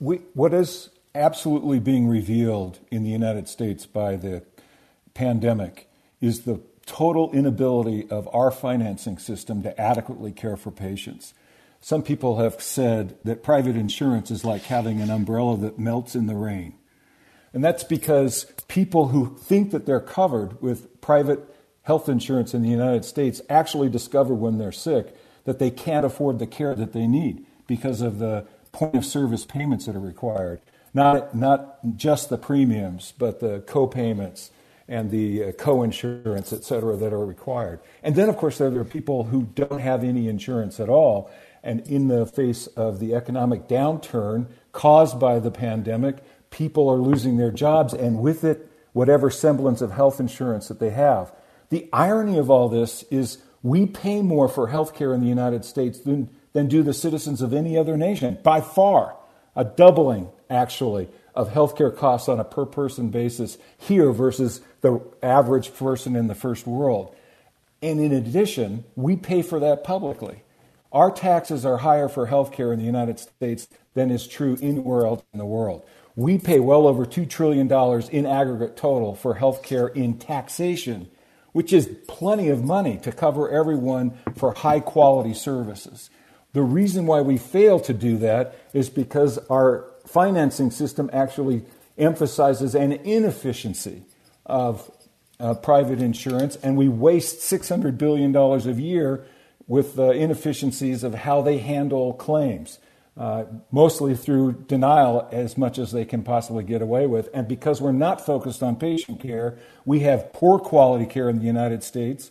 we, 0.00 0.16
what 0.32 0.54
is 0.54 0.88
absolutely 1.16 1.80
being 1.80 2.06
revealed 2.06 2.78
in 2.90 3.02
the 3.02 3.10
United 3.10 3.48
States 3.48 3.86
by 3.86 4.16
the 4.16 4.44
pandemic 5.14 5.88
is 6.20 6.42
the 6.42 6.60
total 6.84 7.32
inability 7.32 8.08
of 8.10 8.28
our 8.32 8.50
financing 8.50 9.18
system 9.18 9.62
to 9.62 9.80
adequately 9.80 10.32
care 10.32 10.56
for 10.56 10.70
patients. 10.70 11.34
Some 11.80 12.02
people 12.02 12.38
have 12.38 12.60
said 12.62 13.16
that 13.24 13.42
private 13.42 13.76
insurance 13.76 14.30
is 14.30 14.44
like 14.44 14.62
having 14.62 15.00
an 15.00 15.10
umbrella 15.10 15.56
that 15.58 15.78
melts 15.78 16.14
in 16.14 16.26
the 16.26 16.34
rain. 16.34 16.74
And 17.52 17.64
that's 17.64 17.84
because 17.84 18.44
people 18.68 19.08
who 19.08 19.36
think 19.36 19.70
that 19.70 19.86
they're 19.86 20.00
covered 20.00 20.60
with 20.60 21.00
private 21.00 21.40
health 21.82 22.08
insurance 22.08 22.54
in 22.54 22.62
the 22.62 22.68
United 22.68 23.04
States 23.04 23.40
actually 23.48 23.88
discover 23.88 24.34
when 24.34 24.58
they're 24.58 24.72
sick 24.72 25.16
that 25.44 25.58
they 25.58 25.70
can't 25.70 26.04
afford 26.04 26.38
the 26.38 26.46
care 26.46 26.74
that 26.74 26.92
they 26.92 27.06
need 27.06 27.46
because 27.66 28.00
of 28.00 28.18
the 28.18 28.46
point 28.72 28.94
of 28.94 29.04
service 29.04 29.44
payments 29.44 29.86
that 29.86 29.96
are 29.96 30.00
required. 30.00 30.60
Not, 30.96 31.34
not 31.34 31.60
just 31.96 32.30
the 32.30 32.38
premiums, 32.38 33.12
but 33.18 33.40
the 33.40 33.60
co-payments 33.66 34.50
and 34.88 35.10
the 35.10 35.44
uh, 35.44 35.52
co-insurance, 35.52 36.52
et 36.52 36.64
cetera, 36.64 36.96
that 36.96 37.12
are 37.12 37.26
required. 37.26 37.80
And 38.02 38.14
then, 38.16 38.28
of 38.28 38.36
course, 38.36 38.56
there 38.58 38.74
are 38.80 38.84
people 38.84 39.24
who 39.24 39.42
don't 39.54 39.80
have 39.80 40.02
any 40.04 40.28
insurance 40.28 40.80
at 40.80 40.88
all. 40.88 41.30
And 41.62 41.86
in 41.86 42.08
the 42.08 42.24
face 42.24 42.66
of 42.68 42.98
the 42.98 43.14
economic 43.14 43.68
downturn 43.68 44.46
caused 44.72 45.18
by 45.18 45.38
the 45.38 45.50
pandemic, 45.50 46.16
people 46.50 46.88
are 46.88 47.02
losing 47.10 47.36
their 47.36 47.50
jobs, 47.50 47.92
and 47.92 48.20
with 48.20 48.44
it, 48.44 48.58
whatever 48.92 49.28
semblance 49.30 49.82
of 49.82 49.90
health 49.90 50.20
insurance 50.20 50.68
that 50.68 50.80
they 50.80 50.90
have. 50.90 51.30
The 51.68 51.88
irony 51.92 52.38
of 52.38 52.50
all 52.50 52.68
this 52.70 53.02
is 53.10 53.38
we 53.62 53.86
pay 53.86 54.22
more 54.22 54.48
for 54.48 54.68
health 54.68 54.94
care 54.94 55.12
in 55.12 55.20
the 55.20 55.28
United 55.38 55.64
States 55.64 55.98
than, 56.00 56.30
than 56.54 56.68
do 56.68 56.82
the 56.82 56.94
citizens 56.94 57.42
of 57.42 57.52
any 57.52 57.76
other 57.76 57.96
nation, 57.96 58.38
by 58.42 58.60
far. 58.62 59.16
A 59.58 59.64
doubling, 59.64 60.28
actually, 60.50 61.08
of 61.34 61.50
healthcare 61.50 61.94
costs 61.94 62.28
on 62.28 62.40
a 62.40 62.44
per 62.44 62.64
person 62.64 63.10
basis 63.10 63.58
here 63.78 64.12
versus 64.12 64.60
the 64.80 65.00
average 65.22 65.74
person 65.74 66.16
in 66.16 66.28
the 66.28 66.34
first 66.34 66.66
world. 66.66 67.14
And 67.82 68.00
in 68.00 68.12
addition, 68.12 68.84
we 68.94 69.16
pay 69.16 69.42
for 69.42 69.60
that 69.60 69.84
publicly. 69.84 70.42
Our 70.92 71.10
taxes 71.10 71.66
are 71.66 71.78
higher 71.78 72.08
for 72.08 72.26
healthcare 72.26 72.72
in 72.72 72.78
the 72.78 72.86
United 72.86 73.18
States 73.18 73.68
than 73.94 74.10
is 74.10 74.26
true 74.26 74.56
anywhere 74.62 75.04
else 75.04 75.22
in 75.32 75.38
the 75.38 75.44
world. 75.44 75.86
We 76.14 76.38
pay 76.38 76.60
well 76.60 76.86
over 76.86 77.04
$2 77.04 77.28
trillion 77.28 77.70
in 78.10 78.26
aggregate 78.26 78.76
total 78.76 79.14
for 79.14 79.34
healthcare 79.34 79.94
in 79.94 80.18
taxation 80.18 81.10
which 81.56 81.72
is 81.72 81.88
plenty 82.06 82.50
of 82.50 82.62
money 82.62 82.98
to 82.98 83.10
cover 83.10 83.48
everyone 83.48 84.12
for 84.34 84.52
high 84.52 84.78
quality 84.78 85.32
services. 85.32 86.10
The 86.52 86.60
reason 86.60 87.06
why 87.06 87.22
we 87.22 87.38
fail 87.38 87.80
to 87.80 87.94
do 87.94 88.18
that 88.18 88.54
is 88.74 88.90
because 88.90 89.38
our 89.48 89.86
financing 90.06 90.70
system 90.70 91.10
actually 91.12 91.64
emphasizes 91.98 92.74
an 92.74 92.92
inefficiency 92.92 94.02
of 94.44 94.90
uh, 95.38 95.54
private 95.54 96.00
insurance, 96.00 96.56
and 96.56 96.76
we 96.76 96.88
waste 96.88 97.38
$600 97.38 97.98
billion 97.98 98.34
a 98.34 98.58
year 98.72 99.26
with 99.66 99.96
the 99.96 100.10
inefficiencies 100.10 101.02
of 101.02 101.14
how 101.14 101.42
they 101.42 101.58
handle 101.58 102.12
claims 102.14 102.78
uh, 103.16 103.44
mostly 103.70 104.14
through 104.14 104.52
denial 104.68 105.26
as 105.32 105.56
much 105.56 105.78
as 105.78 105.90
they 105.90 106.04
can 106.04 106.22
possibly 106.22 106.62
get 106.62 106.82
away 106.82 107.06
with. 107.06 107.30
And 107.32 107.48
because 107.48 107.80
we're 107.80 107.92
not 107.92 108.24
focused 108.24 108.62
on 108.62 108.76
patient 108.76 109.20
care, 109.20 109.58
we 109.86 110.00
have 110.00 110.32
poor 110.34 110.58
quality 110.58 111.06
care 111.06 111.30
in 111.30 111.38
the 111.38 111.46
United 111.46 111.82
States 111.82 112.30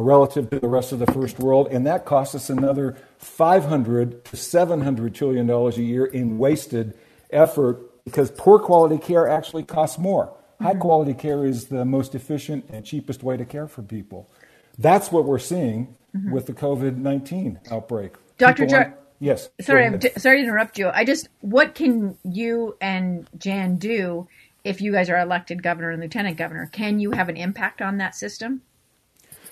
relative 0.00 0.50
to 0.50 0.60
the 0.60 0.68
rest 0.68 0.92
of 0.92 0.98
the 0.98 1.06
first 1.06 1.38
world, 1.38 1.68
and 1.70 1.86
that 1.86 2.04
costs 2.04 2.34
us 2.34 2.50
another 2.50 2.96
500 3.18 4.24
to 4.26 4.36
700 4.36 5.14
trillion 5.14 5.46
dollars 5.46 5.78
a 5.78 5.82
year 5.82 6.06
in 6.06 6.38
wasted 6.38 6.96
effort 7.30 8.04
because 8.04 8.30
poor 8.30 8.58
quality 8.58 8.98
care 8.98 9.28
actually 9.28 9.64
costs 9.64 9.98
more. 9.98 10.26
Mm-hmm. 10.26 10.64
High 10.64 10.74
quality 10.74 11.14
care 11.14 11.44
is 11.44 11.66
the 11.66 11.84
most 11.84 12.14
efficient 12.14 12.66
and 12.70 12.84
cheapest 12.84 13.22
way 13.22 13.36
to 13.36 13.44
care 13.44 13.68
for 13.68 13.82
people. 13.82 14.30
That's 14.78 15.10
what 15.10 15.24
we're 15.24 15.38
seeing 15.38 15.96
mm-hmm. 16.16 16.30
with 16.30 16.46
the 16.46 16.52
COVID 16.52 16.96
19 16.96 17.60
outbreak. 17.70 18.14
Dr. 18.38 18.66
Jar- 18.66 18.94
Yes. 19.20 19.48
Sorry, 19.60 19.84
I'm 19.84 20.00
sorry 20.16 20.38
to 20.38 20.44
interrupt 20.44 20.78
you. 20.78 20.90
I 20.90 21.04
just, 21.04 21.28
what 21.40 21.74
can 21.74 22.16
you 22.24 22.76
and 22.80 23.28
Jan 23.36 23.76
do 23.76 24.28
if 24.64 24.80
you 24.80 24.92
guys 24.92 25.10
are 25.10 25.18
elected 25.18 25.62
governor 25.62 25.90
and 25.90 26.00
lieutenant 26.00 26.36
governor? 26.36 26.68
Can 26.72 27.00
you 27.00 27.10
have 27.10 27.28
an 27.28 27.36
impact 27.36 27.82
on 27.82 27.98
that 27.98 28.14
system? 28.14 28.62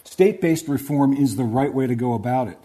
State 0.07 0.40
based 0.40 0.69
reform 0.69 1.12
is 1.12 1.37
the 1.37 1.45
right 1.45 1.75
way 1.75 1.87
to 1.87 1.97
go 1.97 2.14
about 2.14 2.49
it. 2.49 2.59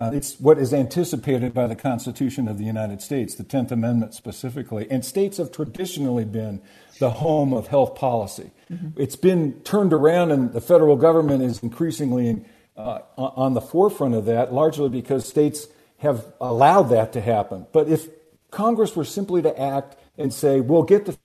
Uh, 0.00 0.10
it's 0.14 0.40
what 0.40 0.56
is 0.56 0.72
anticipated 0.72 1.52
by 1.52 1.66
the 1.66 1.76
Constitution 1.76 2.48
of 2.48 2.56
the 2.56 2.64
United 2.64 3.02
States, 3.02 3.34
the 3.34 3.44
10th 3.44 3.70
Amendment 3.70 4.14
specifically. 4.14 4.86
And 4.90 5.04
states 5.04 5.36
have 5.36 5.52
traditionally 5.52 6.24
been 6.24 6.62
the 6.98 7.10
home 7.10 7.52
of 7.52 7.66
health 7.66 7.96
policy. 7.96 8.50
Mm-hmm. 8.70 9.00
It's 9.00 9.16
been 9.16 9.60
turned 9.60 9.92
around, 9.92 10.30
and 10.30 10.52
the 10.54 10.60
federal 10.60 10.96
government 10.96 11.42
is 11.42 11.62
increasingly 11.62 12.44
uh, 12.76 13.00
on 13.18 13.52
the 13.52 13.60
forefront 13.60 14.14
of 14.14 14.24
that, 14.24 14.54
largely 14.54 14.88
because 14.88 15.28
states 15.28 15.66
have 15.98 16.24
allowed 16.40 16.84
that 16.84 17.12
to 17.12 17.20
happen. 17.20 17.66
But 17.72 17.88
if 17.88 18.08
Congress 18.50 18.96
were 18.96 19.04
simply 19.04 19.42
to 19.42 19.60
act 19.60 19.96
and 20.16 20.32
say, 20.32 20.60
we'll 20.60 20.84
get 20.84 21.04
the 21.04 21.18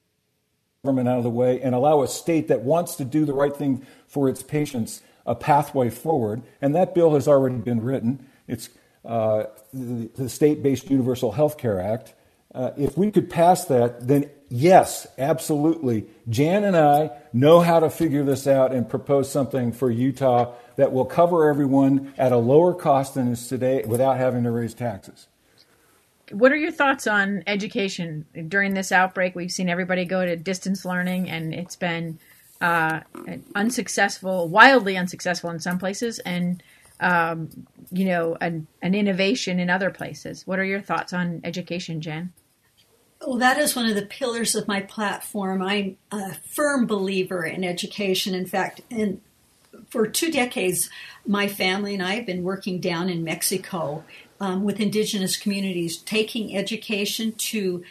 government 0.84 1.08
out 1.08 1.18
of 1.18 1.24
the 1.24 1.30
way 1.30 1.62
and 1.62 1.74
allow 1.74 2.02
a 2.02 2.08
state 2.10 2.50
that 2.50 2.62
wants 2.62 2.96
to 2.96 3.06
do 3.06 3.24
the 3.24 3.34
right 3.34 3.56
thing 3.56 3.86
for 4.06 4.28
its 4.28 4.44
patients 4.44 5.02
a 5.26 5.36
pathway 5.36 5.90
forward, 5.90 6.42
and 6.62 6.76
that 6.76 6.94
bill 6.94 7.14
has 7.14 7.28
already 7.28 7.58
been 7.58 7.82
written. 7.82 8.26
It's 8.48 8.70
uh, 9.04 9.46
the, 9.74 10.10
the 10.16 10.30
State 10.30 10.64
Based 10.64 10.90
Universal 10.90 11.34
Health 11.34 11.58
Care 11.58 11.80
Act. 11.80 12.14
Uh, 12.54 12.72
if 12.78 12.98
we 12.98 13.12
could 13.12 13.30
pass 13.30 13.66
that, 13.66 14.08
then 14.08 14.30
yes, 14.50 15.08
absolutely. 15.18 16.06
Jan 16.30 16.64
and 16.64 16.78
I 16.78 17.12
know 17.34 17.60
how 17.60 17.82
to 17.82 17.90
figure 17.90 18.24
this 18.24 18.48
out 18.48 18.72
and 18.72 18.88
propose 18.88 19.30
something 19.30 19.74
for 19.74 19.92
Utah 19.92 20.54
that 20.78 20.94
will 20.94 21.06
cover 21.06 21.50
everyone 21.50 22.14
at 22.18 22.32
a 22.32 22.38
lower 22.38 22.74
cost 22.74 23.16
than 23.16 23.28
is 23.28 23.48
today 23.48 23.84
without 23.86 24.18
having 24.18 24.44
to 24.44 24.52
raise 24.52 24.74
taxes. 24.74 25.28
What 26.32 26.52
are 26.52 26.58
your 26.58 26.72
thoughts 26.72 27.08
on 27.08 27.44
education 27.46 28.26
during 28.48 28.74
this 28.74 28.92
outbreak? 28.92 29.36
We've 29.36 29.52
seen 29.52 29.70
everybody 29.70 30.06
go 30.06 30.26
to 30.26 30.36
distance 30.36 30.86
learning, 30.86 31.30
and 31.30 31.54
it's 31.54 31.76
been 31.76 32.20
uh, 32.62 33.02
unsuccessful, 33.54 34.48
wildly 34.48 34.98
unsuccessful 34.98 35.50
in 35.50 35.60
some 35.60 35.78
places, 35.78 36.20
and 36.20 36.64
um, 37.00 37.50
you 37.92 38.06
know, 38.06 38.38
an, 38.40 38.68
an 38.82 38.96
innovation 38.96 39.60
in 39.60 39.70
other 39.70 39.90
places. 39.90 40.48
What 40.48 40.60
are 40.60 40.64
your 40.64 40.82
thoughts 40.82 41.14
on 41.14 41.42
education, 41.44 42.02
Jan? 42.02 42.32
Well, 43.26 43.38
that 43.38 43.58
is 43.58 43.76
one 43.76 43.88
of 43.88 43.96
the 43.96 44.06
pillars 44.06 44.56
of 44.56 44.68
my 44.68 44.82
platform. 44.82 45.62
I'm 45.62 45.98
a 46.12 46.36
firm 46.36 46.86
believer 46.86 47.46
in 47.46 47.64
education. 47.64 48.34
In 48.34 48.46
fact, 48.46 48.82
in 48.90 49.22
for 49.90 50.08
two 50.08 50.32
decades, 50.32 50.90
my 51.26 51.48
family 51.48 51.94
and 51.94 52.04
I 52.04 52.16
have 52.16 52.26
been 52.26 52.44
working 52.44 52.80
down 52.80 53.10
in 53.10 53.24
Mexico 53.24 54.04
um, 54.40 54.64
with 54.64 54.80
indigenous 54.80 55.38
communities, 55.38 55.98
taking 55.98 56.56
education 56.56 57.34
to 57.34 57.84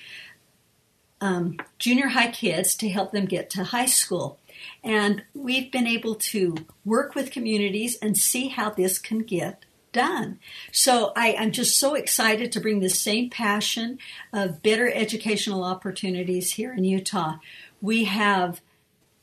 um, 1.21 1.59
junior 1.79 2.09
high 2.09 2.31
kids 2.31 2.75
to 2.77 2.89
help 2.89 3.13
them 3.13 3.25
get 3.25 3.51
to 3.51 3.65
high 3.65 3.87
school. 3.87 4.39
And 4.83 5.25
we've 5.35 5.71
been 5.71 5.87
able 5.87 6.15
to 6.17 6.57
work 6.85 7.15
with 7.15 7.31
communities 7.31 7.97
and 8.01 8.17
see 8.17 8.49
how 8.49 8.71
this 8.71 8.99
can 8.99 9.21
get 9.21 9.65
done. 9.93 10.39
So 10.73 11.13
I, 11.17 11.29
am 11.29 11.53
just 11.53 11.79
so 11.79 11.95
excited 11.95 12.53
to 12.53 12.61
bring 12.61 12.81
the 12.81 12.91
same 12.91 13.31
passion 13.31 13.99
of 14.33 14.63
better 14.63 14.91
educational 14.93 15.65
opportunities 15.65 16.53
here 16.53 16.75
in 16.75 16.85
Utah. 16.85 17.37
We 17.81 18.05
have 18.05 18.61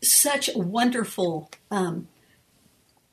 such 0.02 0.50
wonderful 0.56 1.52
um, 1.70 2.08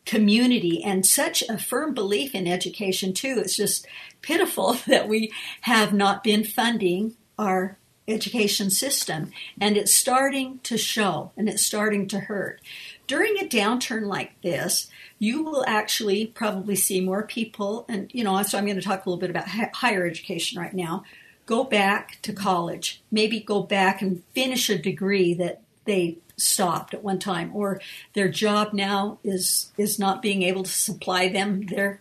community 0.07 0.83
and 0.83 1.05
such 1.05 1.43
a 1.51 1.59
firm 1.59 1.93
belief 1.93 2.35
in 2.35 2.47
education 2.47 3.13
too. 3.13 3.35
It's 3.39 3.57
just 3.57 3.87
pitiful 4.23 4.73
that 4.87 5.07
we 5.07 5.31
have 5.63 5.93
not 5.93 6.25
been 6.25 6.45
funding 6.45 7.17
our 7.37 7.77
education 8.09 8.71
system 8.71 9.31
and 9.61 9.77
it's 9.77 9.95
starting 9.95 10.61
to 10.65 10.77
show 10.79 11.31
and 11.37 11.49
it's 11.49 11.65
starting 11.65 12.09
to 12.09 12.21
hurt. 12.21 12.61
During 13.07 13.39
a 13.39 13.49
downturn 13.49 14.07
like 14.07 14.41
this, 14.43 14.89
you 15.19 15.43
will 15.43 15.65
actually 15.67 16.27
probably 16.27 16.77
see 16.77 17.01
more 17.01 17.23
people 17.23 17.85
and 17.89 18.11
you 18.13 18.25
know 18.25 18.43
so 18.43 18.59
I'm 18.59 18.65
going 18.65 18.77
to 18.77 18.83
talk 18.83 19.05
a 19.05 19.11
little 19.11 19.21
bit 19.21 19.31
about 19.31 19.49
higher 19.49 20.07
education 20.07 20.61
right 20.61 20.75
now. 20.75 21.05
Go 21.47 21.65
back 21.65 22.19
to 22.23 22.33
college. 22.33 23.03
Maybe 23.11 23.41
go 23.41 23.63
back 23.63 24.03
and 24.03 24.23
finish 24.35 24.69
a 24.69 24.79
degree 24.79 25.35
that 25.35 25.63
they 25.85 26.19
stopped 26.37 26.95
at 26.95 27.03
one 27.03 27.19
time 27.19 27.51
or 27.55 27.81
their 28.15 28.29
job 28.29 28.73
now 28.73 29.19
is 29.25 29.73
is 29.77 29.99
not 29.99 30.23
being 30.23 30.43
able 30.43 30.63
to 30.63 30.71
supply 30.71 31.29
them 31.29 31.67
their 31.67 32.01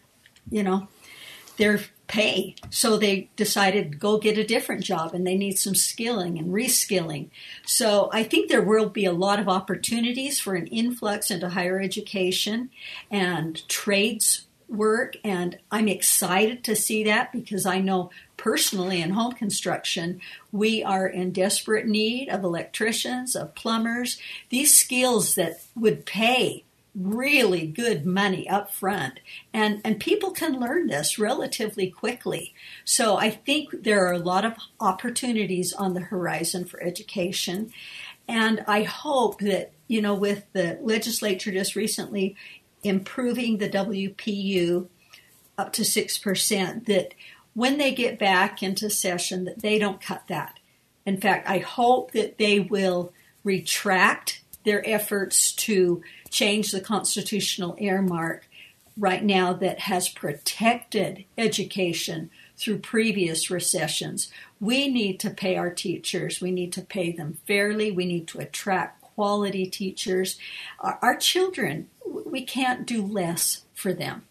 you 0.51 0.61
know 0.63 0.87
their 1.57 1.79
pay. 2.07 2.55
So 2.69 2.97
they 2.97 3.29
decided 3.35 3.99
go 3.99 4.17
get 4.17 4.37
a 4.37 4.43
different 4.43 4.83
job 4.83 5.13
and 5.13 5.27
they 5.27 5.35
need 5.35 5.59
some 5.59 5.75
skilling 5.75 6.37
and 6.39 6.53
reskilling. 6.53 7.29
So 7.65 8.09
i 8.13 8.23
think 8.23 8.49
there 8.49 8.61
will 8.61 8.89
be 8.89 9.05
a 9.05 9.11
lot 9.11 9.39
of 9.39 9.49
opportunities 9.49 10.39
for 10.39 10.55
an 10.55 10.67
influx 10.67 11.29
into 11.31 11.49
higher 11.49 11.79
education 11.79 12.69
and 13.11 13.67
trades 13.67 14.47
work 14.69 15.15
and 15.23 15.57
I'm 15.71 15.87
excited 15.87 16.63
to 16.65 16.75
see 16.75 17.03
that 17.05 17.31
because 17.31 17.65
I 17.65 17.79
know 17.79 18.09
personally 18.35 19.01
in 19.01 19.11
home 19.11 19.33
construction 19.33 20.19
we 20.51 20.83
are 20.83 21.07
in 21.07 21.31
desperate 21.31 21.87
need 21.87 22.29
of 22.29 22.43
electricians, 22.43 23.35
of 23.35 23.55
plumbers, 23.55 24.19
these 24.49 24.77
skills 24.77 25.35
that 25.35 25.61
would 25.75 26.05
pay 26.05 26.65
really 26.99 27.67
good 27.67 28.05
money 28.05 28.49
up 28.49 28.73
front 28.73 29.19
and 29.53 29.79
and 29.85 29.99
people 29.99 30.31
can 30.31 30.59
learn 30.59 30.87
this 30.87 31.19
relatively 31.19 31.89
quickly. 31.89 32.55
So 32.85 33.17
i 33.17 33.29
think 33.29 33.83
there 33.83 34.05
are 34.07 34.13
a 34.13 34.19
lot 34.19 34.45
of 34.45 34.53
opportunities 34.79 35.73
on 35.73 35.93
the 35.93 36.01
horizon 36.01 36.65
for 36.65 36.81
education. 36.81 37.71
And 38.27 38.63
i 38.67 38.81
hope 38.81 39.39
that 39.41 39.73
you 39.87 40.01
know 40.01 40.15
with 40.15 40.45
the 40.53 40.79
legislature 40.81 41.51
just 41.51 41.75
recently 41.75 42.35
improving 42.83 43.57
the 43.57 43.69
WPU 43.69 44.87
up 45.57 45.73
to 45.73 45.81
6%, 45.81 46.85
that 46.85 47.13
when 47.53 47.77
they 47.77 47.93
get 47.93 48.19
back 48.19 48.61
into 48.61 48.89
session 48.89 49.45
that 49.45 49.61
they 49.61 49.79
don't 49.79 50.01
cut 50.01 50.27
that. 50.27 50.59
In 51.05 51.19
fact, 51.19 51.49
I 51.49 51.59
hope 51.59 52.11
that 52.11 52.37
they 52.37 52.59
will 52.59 53.13
retract 53.43 54.41
their 54.65 54.87
efforts 54.87 55.53
to 55.53 56.01
change 56.29 56.71
the 56.71 56.81
constitutional 56.81 57.75
earmark 57.79 58.47
right 58.97 59.23
now 59.23 59.53
that 59.53 59.81
has 59.81 60.09
protected 60.09 61.25
education 61.37 62.29
through 62.57 62.79
previous 62.79 63.51
recessions. 63.51 64.31
We 64.59 64.87
need 64.87 65.19
to 65.19 65.29
pay 65.29 65.55
our 65.55 65.69
teachers. 65.69 66.41
We 66.41 66.51
need 66.51 66.73
to 66.73 66.81
pay 66.81 67.11
them 67.11 67.37
fairly. 67.45 67.91
We 67.91 68.05
need 68.05 68.27
to 68.29 68.39
attract 68.39 69.01
quality 69.01 69.67
teachers. 69.67 70.37
Our, 70.79 70.97
our 71.01 71.15
children, 71.15 71.89
we 72.05 72.43
can't 72.43 72.85
do 72.85 73.05
less 73.05 73.63
for 73.73 73.93
them. 73.93 74.23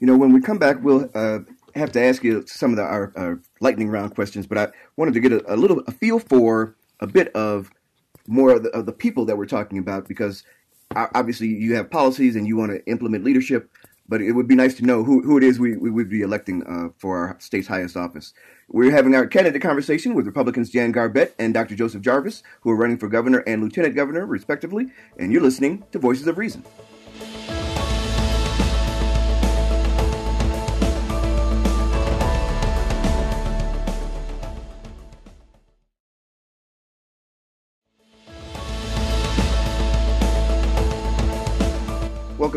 You 0.00 0.06
know, 0.08 0.16
when 0.16 0.32
we 0.32 0.40
come 0.40 0.58
back, 0.58 0.82
we'll 0.82 1.08
uh, 1.14 1.40
have 1.76 1.92
to 1.92 2.02
ask 2.02 2.24
you 2.24 2.44
some 2.46 2.70
of 2.70 2.76
the, 2.76 2.82
our, 2.82 3.12
our, 3.16 3.40
lightning 3.60 3.88
round 3.88 4.12
questions, 4.16 4.46
but 4.48 4.58
I 4.58 4.68
wanted 4.96 5.14
to 5.14 5.20
get 5.20 5.32
a, 5.32 5.54
a, 5.54 5.54
little 5.54 5.80
a 5.86 5.92
feel 5.92 6.18
for 6.18 6.74
a 6.98 7.06
bit 7.06 7.28
of 7.36 7.70
more 8.32 8.56
of 8.56 8.62
the, 8.62 8.70
of 8.70 8.86
the 8.86 8.92
people 8.92 9.26
that 9.26 9.36
we're 9.36 9.46
talking 9.46 9.78
about 9.78 10.08
because 10.08 10.42
obviously 10.96 11.48
you 11.48 11.74
have 11.74 11.90
policies 11.90 12.34
and 12.34 12.46
you 12.46 12.56
want 12.56 12.72
to 12.72 12.84
implement 12.86 13.24
leadership, 13.24 13.70
but 14.08 14.20
it 14.20 14.32
would 14.32 14.48
be 14.48 14.54
nice 14.54 14.74
to 14.74 14.84
know 14.84 15.04
who, 15.04 15.22
who 15.22 15.36
it 15.36 15.44
is 15.44 15.60
we, 15.60 15.76
we 15.76 15.90
would 15.90 16.08
be 16.08 16.22
electing 16.22 16.62
uh, 16.64 16.88
for 16.96 17.18
our 17.18 17.36
state's 17.40 17.68
highest 17.68 17.96
office. 17.96 18.32
We're 18.68 18.90
having 18.90 19.14
our 19.14 19.26
candidate 19.26 19.60
conversation 19.60 20.14
with 20.14 20.26
Republicans 20.26 20.70
Jan 20.70 20.92
Garbett 20.92 21.34
and 21.38 21.52
Dr. 21.52 21.76
Joseph 21.76 22.02
Jarvis, 22.02 22.42
who 22.62 22.70
are 22.70 22.76
running 22.76 22.96
for 22.96 23.08
governor 23.08 23.40
and 23.46 23.62
lieutenant 23.62 23.94
governor, 23.94 24.24
respectively, 24.24 24.86
and 25.18 25.30
you're 25.30 25.42
listening 25.42 25.84
to 25.92 25.98
Voices 25.98 26.26
of 26.26 26.38
Reason. 26.38 26.64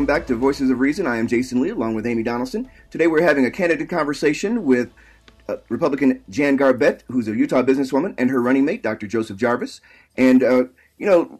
Welcome 0.06 0.22
back 0.22 0.28
to 0.28 0.36
Voices 0.36 0.70
of 0.70 0.80
Reason. 0.80 1.08
I 1.08 1.18
am 1.18 1.28
Jasen 1.28 1.60
Lee 1.60 1.70
along 1.70 1.96
with 1.96 2.06
Amy 2.06 2.22
Donaldson. 2.22 2.70
Today 2.92 3.08
we're 3.08 3.24
having 3.24 3.44
a 3.44 3.50
candidate 3.50 3.90
conversation 3.90 4.64
with 4.64 4.94
uh, 5.50 5.58
Republican 5.68 6.24
Jan 6.30 6.58
Garbett, 6.58 7.04
who's 7.08 7.28
a 7.28 7.36
Utah 7.36 7.64
businesswoman, 7.64 8.14
and 8.20 8.30
her 8.30 8.40
running 8.40 8.66
mate, 8.66 8.84
Dr. 8.84 9.08
Joseph 9.08 9.36
Jarvis. 9.36 9.82
And, 10.16 10.44
uh, 10.44 10.66
you 11.00 11.08
know, 11.08 11.40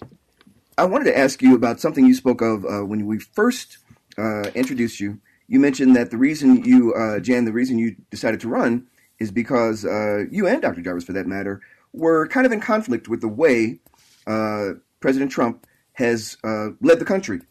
I 0.80 0.86
wanted 0.86 1.04
to 1.06 1.16
ask 1.16 1.44
you 1.44 1.54
about 1.54 1.80
something 1.80 2.08
you 2.08 2.16
spoke 2.16 2.42
of 2.42 2.66
uh, 2.66 2.84
when 2.84 3.06
we 3.06 3.20
first 3.20 3.78
uh, 4.18 4.50
introduced 4.56 5.00
you. 5.00 5.20
You 5.48 5.60
mentioned 5.60 5.96
that 5.96 6.10
the 6.10 6.18
reason 6.18 6.66
you, 6.66 6.92
uh, 6.96 7.20
Jan, 7.20 7.46
the 7.46 7.54
reason 7.54 7.78
you 7.78 7.96
decided 8.10 8.40
to 8.40 8.48
run 8.48 8.88
is 9.20 9.30
because 9.30 9.86
uh, 9.86 10.24
you 10.32 10.48
and 10.48 10.60
Dr. 10.60 10.82
Jarvis, 10.82 11.04
for 11.04 11.14
that 11.14 11.28
matter, 11.28 11.62
were 11.94 12.28
kind 12.30 12.48
of 12.48 12.52
in 12.52 12.62
conflict 12.62 13.10
with 13.10 13.22
the 13.22 13.28
way 13.28 13.80
President 15.02 15.30
Trump 15.32 15.68
has 15.94 16.36
led 16.44 16.98
the 16.98 17.06
country 17.06 17.42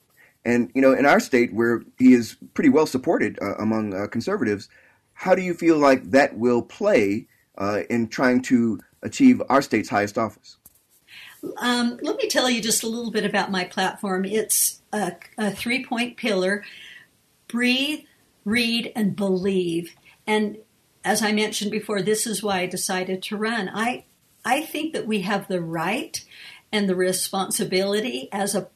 and 0.44 0.70
you 0.74 0.82
know, 0.82 0.92
in 0.92 1.06
our 1.06 1.20
state, 1.20 1.54
where 1.54 1.82
he 1.98 2.12
is 2.12 2.36
pretty 2.54 2.70
well 2.70 2.86
supported 2.86 3.38
uh, 3.40 3.54
among 3.56 3.94
uh, 3.94 4.06
conservatives, 4.06 4.68
how 5.14 5.34
do 5.34 5.42
you 5.42 5.54
feel 5.54 5.78
like 5.78 6.10
that 6.10 6.36
will 6.36 6.62
play 6.62 7.26
uh, 7.56 7.80
in 7.88 8.08
trying 8.08 8.42
to 8.42 8.80
achieve 9.02 9.42
our 9.48 9.62
state's 9.62 9.88
highest 9.88 10.18
office? 10.18 10.56
Um, 11.58 11.98
let 12.02 12.16
me 12.16 12.28
tell 12.28 12.48
you 12.48 12.60
just 12.60 12.82
a 12.82 12.88
little 12.88 13.10
bit 13.10 13.24
about 13.24 13.50
my 13.50 13.64
platform. 13.64 14.24
It's 14.24 14.80
a, 14.92 15.12
a 15.38 15.50
three-point 15.50 16.16
pillar: 16.16 16.64
breathe, 17.48 18.00
read, 18.44 18.92
and 18.94 19.14
believe. 19.14 19.94
And 20.26 20.58
as 21.04 21.22
I 21.22 21.32
mentioned 21.32 21.70
before, 21.70 22.02
this 22.02 22.26
is 22.26 22.42
why 22.42 22.60
I 22.60 22.66
decided 22.66 23.22
to 23.24 23.36
run. 23.36 23.70
I 23.72 24.04
I 24.44 24.62
think 24.62 24.92
that 24.92 25.06
we 25.06 25.22
have 25.22 25.48
the 25.48 25.60
right 25.62 26.22
and 26.72 26.88
the 26.88 26.96
responsibility 26.96 28.28
as 28.32 28.54
a 28.54 28.68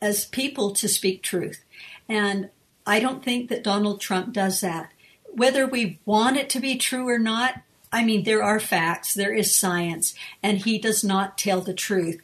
as 0.00 0.24
people 0.26 0.72
to 0.72 0.88
speak 0.88 1.22
truth. 1.22 1.64
And 2.08 2.50
I 2.86 3.00
don't 3.00 3.24
think 3.24 3.48
that 3.48 3.64
Donald 3.64 4.00
Trump 4.00 4.32
does 4.32 4.60
that. 4.60 4.92
Whether 5.24 5.66
we 5.66 5.98
want 6.04 6.36
it 6.36 6.48
to 6.50 6.60
be 6.60 6.76
true 6.76 7.08
or 7.08 7.18
not, 7.18 7.62
I 7.92 8.04
mean, 8.04 8.24
there 8.24 8.42
are 8.42 8.60
facts, 8.60 9.14
there 9.14 9.32
is 9.32 9.54
science, 9.54 10.14
and 10.42 10.58
he 10.58 10.78
does 10.78 11.02
not 11.02 11.38
tell 11.38 11.60
the 11.60 11.74
truth. 11.74 12.20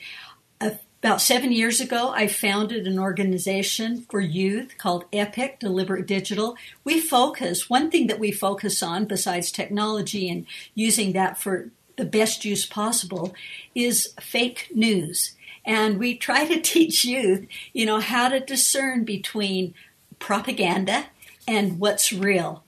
About 0.61 1.21
seven 1.21 1.51
years 1.51 1.81
ago, 1.81 2.11
I 2.15 2.29
founded 2.29 2.87
an 2.87 2.97
organization 2.97 4.07
for 4.09 4.21
youth 4.21 4.79
called 4.79 5.05
EPIC, 5.13 5.59
Deliberate 5.59 6.07
Digital. 6.07 6.57
We 6.85 7.01
focus, 7.01 7.69
one 7.69 7.91
thing 7.91 8.07
that 8.07 8.21
we 8.21 8.31
focus 8.31 8.85
on, 8.85 9.07
besides 9.07 9.51
technology 9.51 10.31
and 10.31 10.47
using 10.77 11.13
that 11.13 11.39
for 11.39 11.71
the 11.97 12.05
best 12.05 12.45
use 12.45 12.67
possible, 12.67 13.35
is 13.75 14.15
fake 14.21 14.71
news. 14.73 15.35
And 15.65 15.99
we 15.99 16.17
try 16.17 16.47
to 16.47 16.61
teach 16.63 17.05
youth, 17.05 17.47
you 17.73 17.87
know, 17.87 18.01
how 18.01 18.29
to 18.29 18.41
discern 18.41 19.05
between 19.05 19.75
propaganda 20.19 21.07
and 21.47 21.79
what's 21.79 22.13
real. 22.13 22.65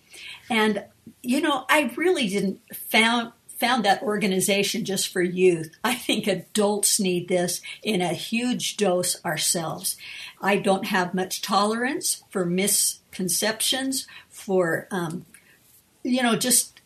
And 0.51 0.85
you 1.23 1.41
know, 1.41 1.65
I 1.69 1.93
really 1.97 2.29
didn't 2.29 2.61
found 2.75 3.33
found 3.49 3.85
that 3.85 4.03
organization 4.03 4.85
just 4.85 5.09
for 5.09 5.23
youth. 5.23 5.71
I 5.83 5.95
think 5.95 6.27
adults 6.27 6.99
need 7.01 7.29
this 7.29 7.63
in 7.83 8.03
a 8.03 8.13
huge 8.13 8.77
dose 8.77 9.25
ourselves. 9.25 9.97
I 10.41 10.57
don't 10.57 10.87
have 10.87 11.15
much 11.15 11.41
tolerance 11.41 12.25
for 12.31 12.45
misconceptions, 12.45 14.07
for 14.29 14.89
um, 14.91 15.25
you 16.03 16.23
know, 16.23 16.37
just 16.37 16.81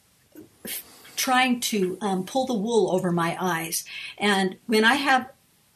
trying 1.17 1.59
to 1.59 1.99
um, 2.01 2.25
pull 2.25 2.47
the 2.47 2.55
wool 2.55 2.93
over 2.93 3.11
my 3.11 3.37
eyes. 3.41 3.85
And 4.17 4.57
when 4.67 4.85
I 4.85 4.95
have 4.95 5.29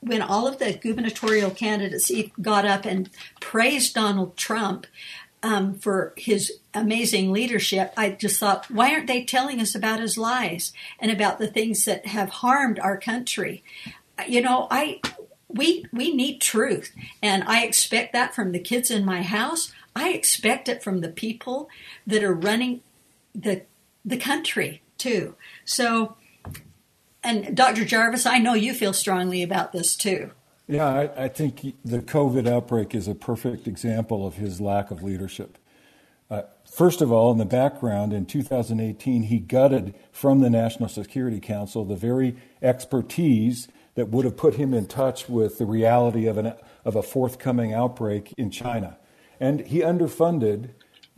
when 0.02 0.20
all 0.20 0.48
of 0.48 0.58
the 0.58 0.72
gubernatorial 0.74 1.50
candidates 1.50 2.10
got 2.40 2.66
up 2.66 2.84
and 2.84 3.08
praised 3.40 3.94
Donald 3.94 4.36
Trump 4.36 4.86
um, 5.44 5.74
for 5.74 6.12
his 6.16 6.58
amazing 6.74 7.30
leadership, 7.32 7.92
I 7.96 8.10
just 8.10 8.38
thought, 8.38 8.70
why 8.70 8.92
aren't 8.92 9.06
they 9.06 9.24
telling 9.24 9.60
us 9.60 9.74
about 9.74 10.00
his 10.00 10.18
lies 10.18 10.72
and 10.98 11.10
about 11.10 11.38
the 11.38 11.46
things 11.46 11.84
that 11.84 12.06
have 12.06 12.28
harmed 12.28 12.80
our 12.80 12.98
country? 12.98 13.62
You 14.26 14.42
know, 14.42 14.66
I 14.70 15.00
we 15.48 15.84
we 15.92 16.14
need 16.14 16.40
truth, 16.40 16.92
and 17.22 17.44
I 17.44 17.64
expect 17.64 18.12
that 18.12 18.34
from 18.34 18.52
the 18.52 18.58
kids 18.58 18.90
in 18.90 19.04
my 19.04 19.22
house. 19.22 19.72
I 19.94 20.10
expect 20.10 20.68
it 20.68 20.82
from 20.82 21.00
the 21.00 21.08
people 21.08 21.68
that 22.06 22.24
are 22.24 22.34
running 22.34 22.82
the 23.34 23.62
the 24.04 24.16
country 24.16 24.82
too. 24.98 25.36
So 25.64 26.16
and 27.22 27.56
Dr. 27.56 27.84
Jarvis, 27.84 28.26
I 28.26 28.38
know 28.38 28.54
you 28.54 28.74
feel 28.74 28.92
strongly 28.92 29.42
about 29.42 29.72
this 29.72 29.96
too. 29.96 30.30
Yeah, 30.68 30.86
I, 30.86 31.24
I, 31.24 31.28
think 31.28 31.74
the 31.84 31.98
COVID 31.98 32.48
outbreak 32.48 32.94
is 32.94 33.08
a 33.08 33.14
perfect 33.14 33.66
example 33.66 34.26
of 34.26 34.34
his 34.34 34.60
lack 34.60 34.90
of 34.90 35.02
leadership. 35.02 35.58
Uh, 36.30 36.42
first 36.70 37.02
of 37.02 37.12
all, 37.12 37.30
in 37.30 37.38
the 37.38 37.44
background, 37.44 38.12
in 38.12 38.24
2018, 38.24 39.24
he 39.24 39.38
gutted 39.38 39.94
from 40.12 40.40
the 40.40 40.48
National 40.48 40.88
Security 40.88 41.40
Council 41.40 41.84
the 41.84 41.96
very 41.96 42.36
expertise 42.62 43.68
that 43.96 44.08
would 44.08 44.24
have 44.24 44.36
put 44.36 44.54
him 44.54 44.72
in 44.72 44.86
touch 44.86 45.28
with 45.28 45.58
the 45.58 45.66
reality 45.66 46.26
of, 46.26 46.38
an, 46.38 46.54
of 46.84 46.96
a 46.96 47.02
forthcoming 47.02 47.74
outbreak 47.74 48.32
in 48.38 48.50
China. 48.50 48.96
And 49.38 49.60
he 49.66 49.80
underfunded 49.80 50.70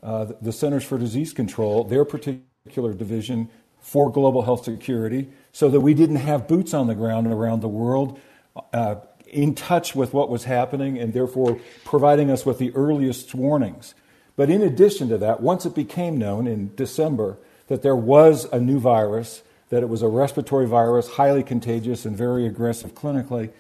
uh, 0.03 0.33
the 0.41 0.53
Centers 0.53 0.85
for 0.85 0.99
Disease 0.99 1.33
Control, 1.33 1.85
their 1.85 2.05
particular 2.05 2.93
division 2.95 3.51
for 3.79 4.11
global 4.11 4.43
health 4.43 4.65
security, 4.65 5.31
so 5.55 5.69
that 5.71 5.81
we 5.81 5.95
didn't 5.95 6.17
have 6.17 6.49
boots 6.49 6.75
on 6.75 6.89
the 6.89 6.97
ground 6.97 7.29
around 7.29 7.61
the 7.61 7.69
world 7.69 8.19
uh, 8.73 8.97
in 9.29 9.55
touch 9.55 9.95
with 9.95 10.13
what 10.13 10.29
was 10.29 10.45
happening 10.45 10.99
and 10.99 11.13
therefore 11.13 11.61
providing 11.85 12.29
us 12.29 12.45
with 12.45 12.59
the 12.59 12.75
earliest 12.75 13.33
warnings. 13.37 13.95
But 14.35 14.51
in 14.51 14.63
addition 14.63 15.09
to 15.11 15.19
that, 15.19 15.41
once 15.41 15.65
it 15.65 15.73
became 15.73 16.19
known 16.19 16.49
in 16.49 16.75
December 16.75 17.39
that 17.69 17.83
there 17.83 17.95
was 17.95 18.47
a 18.47 18.59
new 18.59 18.81
virus, 18.81 19.45
that 19.69 19.85
it 19.85 19.89
was 19.89 20.03
a 20.03 20.09
respiratory 20.09 20.67
virus, 20.67 21.09
highly 21.11 21.45
contagious 21.45 22.05
and 22.05 22.17
very 22.17 22.47
aggressive 22.47 22.93
clinically, 22.97 23.51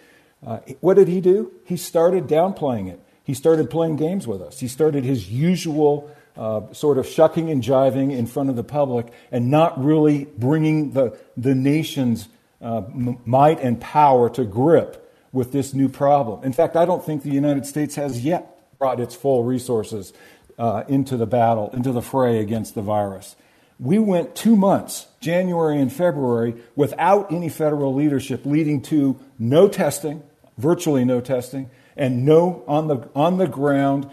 uh, 0.44 0.58
what 0.80 0.94
did 0.94 1.06
he 1.06 1.20
do? 1.20 1.52
He 1.64 1.76
started 1.76 2.26
downplaying 2.26 2.90
it. 2.90 3.00
He 3.22 3.34
started 3.34 3.70
playing 3.70 3.96
games 3.96 4.26
with 4.26 4.42
us. 4.42 4.58
He 4.58 4.66
started 4.66 5.04
his 5.04 5.30
usual 5.30 6.10
uh, 6.36 6.72
sort 6.72 6.98
of 6.98 7.06
shucking 7.06 7.50
and 7.50 7.62
jiving 7.62 8.16
in 8.16 8.26
front 8.26 8.50
of 8.50 8.56
the 8.56 8.64
public 8.64 9.12
and 9.30 9.50
not 9.50 9.82
really 9.82 10.24
bringing 10.36 10.92
the, 10.92 11.16
the 11.36 11.54
nation's 11.54 12.28
uh, 12.60 12.78
m- 12.78 13.18
might 13.24 13.60
and 13.60 13.80
power 13.80 14.28
to 14.30 14.44
grip 14.44 15.00
with 15.32 15.52
this 15.52 15.74
new 15.74 15.88
problem. 15.88 16.42
In 16.44 16.52
fact, 16.52 16.76
I 16.76 16.84
don't 16.84 17.04
think 17.04 17.22
the 17.22 17.30
United 17.30 17.66
States 17.66 17.96
has 17.96 18.24
yet 18.24 18.78
brought 18.78 19.00
its 19.00 19.14
full 19.14 19.44
resources 19.44 20.12
uh, 20.58 20.84
into 20.88 21.16
the 21.16 21.26
battle, 21.26 21.70
into 21.72 21.92
the 21.92 22.02
fray 22.02 22.38
against 22.38 22.74
the 22.74 22.82
virus. 22.82 23.36
We 23.80 23.98
went 23.98 24.36
two 24.36 24.56
months, 24.56 25.08
January 25.20 25.80
and 25.80 25.92
February, 25.92 26.54
without 26.76 27.32
any 27.32 27.48
federal 27.48 27.92
leadership, 27.92 28.46
leading 28.46 28.80
to 28.82 29.18
no 29.38 29.68
testing, 29.68 30.22
virtually 30.56 31.04
no 31.04 31.20
testing, 31.20 31.70
and 31.96 32.24
no 32.24 32.62
on 32.68 32.86
the, 32.86 33.08
on 33.14 33.38
the 33.38 33.48
ground 33.48 34.08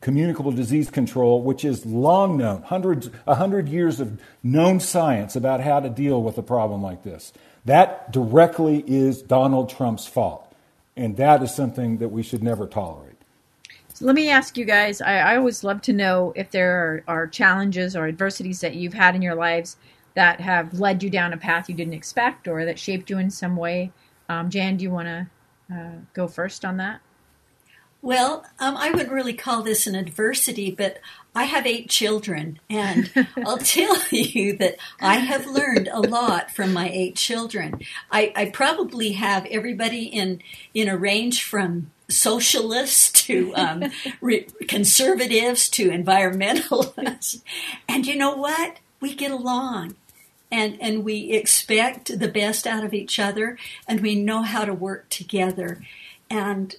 communicable 0.00 0.52
disease 0.52 0.90
control, 0.90 1.42
which 1.42 1.64
is 1.64 1.86
long 1.86 2.36
known, 2.36 2.62
hundreds, 2.62 3.10
a 3.26 3.34
hundred 3.34 3.68
years 3.68 4.00
of 4.00 4.20
known 4.42 4.80
science 4.80 5.36
about 5.36 5.60
how 5.60 5.80
to 5.80 5.88
deal 5.88 6.22
with 6.22 6.38
a 6.38 6.42
problem 6.42 6.82
like 6.82 7.02
this. 7.02 7.32
That 7.64 8.12
directly 8.12 8.84
is 8.86 9.22
Donald 9.22 9.68
Trump's 9.70 10.06
fault. 10.06 10.42
And 10.96 11.16
that 11.18 11.42
is 11.42 11.54
something 11.54 11.98
that 11.98 12.08
we 12.08 12.22
should 12.22 12.42
never 12.42 12.66
tolerate. 12.66 13.16
So 13.92 14.04
let 14.04 14.14
me 14.14 14.30
ask 14.30 14.56
you 14.56 14.64
guys 14.64 15.00
I, 15.00 15.18
I 15.18 15.36
always 15.36 15.64
love 15.64 15.82
to 15.82 15.92
know 15.92 16.32
if 16.36 16.50
there 16.50 17.04
are, 17.08 17.22
are, 17.22 17.26
challenges 17.26 17.96
or 17.96 18.06
adversities 18.06 18.60
that 18.60 18.74
you've 18.74 18.94
had 18.94 19.14
in 19.14 19.22
your 19.22 19.34
lives 19.34 19.76
that 20.14 20.40
have 20.40 20.78
led 20.78 21.02
you 21.02 21.10
down 21.10 21.32
a 21.32 21.36
path 21.36 21.68
you 21.68 21.74
didn't 21.74 21.94
expect 21.94 22.46
or 22.46 22.64
that 22.64 22.78
shaped 22.78 23.10
you 23.10 23.18
in 23.18 23.30
some 23.30 23.56
way. 23.56 23.92
Um, 24.28 24.50
Jan, 24.50 24.76
do 24.76 24.84
you 24.84 24.90
want 24.90 25.08
to 25.08 25.74
uh, 25.74 25.92
go 26.12 26.28
first 26.28 26.64
on 26.64 26.76
that? 26.76 27.00
Well, 28.02 28.44
um, 28.60 28.76
I 28.76 28.90
wouldn't 28.90 29.10
really 29.10 29.32
call 29.32 29.62
this 29.62 29.86
an 29.86 29.94
adversity, 29.94 30.70
but 30.70 30.98
I 31.34 31.44
have 31.44 31.66
eight 31.66 31.90
children, 31.90 32.60
and 32.70 33.10
I'll 33.44 33.58
tell 33.58 33.98
you 34.10 34.56
that 34.56 34.76
I 35.00 35.16
have 35.16 35.46
learned 35.46 35.88
a 35.88 36.00
lot 36.00 36.50
from 36.50 36.72
my 36.72 36.88
eight 36.88 37.16
children. 37.16 37.80
I, 38.10 38.32
I 38.34 38.46
probably 38.46 39.12
have 39.12 39.44
everybody 39.46 40.04
in 40.04 40.40
in 40.72 40.88
a 40.88 40.96
range 40.96 41.42
from 41.42 41.90
socialists 42.08 43.10
to 43.24 43.54
um, 43.54 43.84
re- 44.20 44.46
conservatives 44.66 45.68
to 45.70 45.90
environmentalists, 45.90 47.42
and 47.88 48.06
you 48.06 48.16
know 48.16 48.34
what? 48.34 48.78
We 49.00 49.14
get 49.14 49.30
along. 49.30 49.94
And, 50.48 50.80
and 50.80 51.04
we 51.04 51.32
expect 51.32 52.20
the 52.20 52.28
best 52.28 52.68
out 52.68 52.84
of 52.84 52.94
each 52.94 53.18
other, 53.18 53.58
and 53.88 54.00
we 54.00 54.14
know 54.14 54.42
how 54.42 54.64
to 54.64 54.72
work 54.72 55.08
together. 55.08 55.82
And 56.30 56.76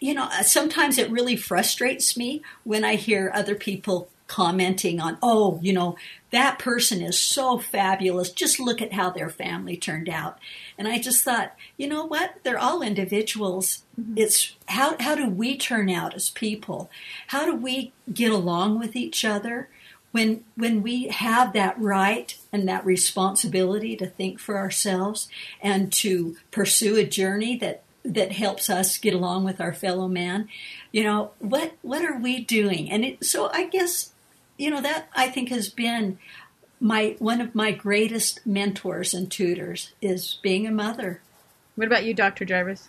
you 0.00 0.14
know, 0.14 0.24
uh, 0.24 0.42
sometimes 0.42 0.98
it 0.98 1.10
really 1.10 1.36
frustrates 1.36 2.16
me 2.16 2.42
when 2.64 2.84
I 2.84 2.96
hear 2.96 3.30
other 3.34 3.54
people 3.54 4.08
commenting 4.26 5.00
on, 5.00 5.18
oh, 5.22 5.58
you 5.62 5.72
know, 5.72 5.96
that 6.30 6.58
person 6.58 7.00
is 7.00 7.18
so 7.18 7.58
fabulous. 7.58 8.30
Just 8.30 8.58
look 8.58 8.82
at 8.82 8.92
how 8.92 9.10
their 9.10 9.30
family 9.30 9.76
turned 9.76 10.08
out. 10.08 10.38
And 10.76 10.88
I 10.88 10.98
just 10.98 11.22
thought, 11.24 11.54
you 11.76 11.86
know 11.86 12.04
what? 12.04 12.34
They're 12.42 12.58
all 12.58 12.82
individuals. 12.82 13.84
Mm-hmm. 13.98 14.14
It's 14.16 14.54
how, 14.66 14.96
how 14.98 15.14
do 15.14 15.28
we 15.28 15.56
turn 15.56 15.88
out 15.88 16.14
as 16.14 16.30
people? 16.30 16.90
How 17.28 17.44
do 17.44 17.54
we 17.54 17.92
get 18.12 18.32
along 18.32 18.78
with 18.78 18.96
each 18.96 19.24
other? 19.24 19.68
When, 20.12 20.44
when 20.56 20.82
we 20.82 21.08
have 21.08 21.52
that 21.52 21.78
right 21.78 22.36
and 22.50 22.66
that 22.68 22.86
responsibility 22.86 23.96
to 23.96 24.06
think 24.06 24.38
for 24.38 24.56
ourselves 24.56 25.28
and 25.60 25.92
to 25.94 26.36
pursue 26.50 26.96
a 26.96 27.04
journey 27.04 27.56
that 27.58 27.82
that 28.06 28.32
helps 28.32 28.70
us 28.70 28.98
get 28.98 29.14
along 29.14 29.44
with 29.44 29.60
our 29.60 29.72
fellow 29.72 30.08
man. 30.08 30.48
You 30.92 31.04
know, 31.04 31.32
what 31.38 31.74
what 31.82 32.04
are 32.04 32.18
we 32.18 32.40
doing? 32.40 32.90
And 32.90 33.04
it, 33.04 33.24
so 33.24 33.50
I 33.52 33.66
guess 33.66 34.12
you 34.56 34.70
know 34.70 34.80
that 34.80 35.08
I 35.14 35.28
think 35.28 35.48
has 35.50 35.68
been 35.68 36.18
my 36.80 37.16
one 37.18 37.40
of 37.40 37.54
my 37.54 37.72
greatest 37.72 38.46
mentors 38.46 39.14
and 39.14 39.30
tutors 39.30 39.92
is 40.00 40.38
being 40.42 40.66
a 40.66 40.70
mother. 40.70 41.20
What 41.74 41.86
about 41.86 42.04
you, 42.04 42.14
Dr. 42.14 42.44
Jarvis? 42.44 42.88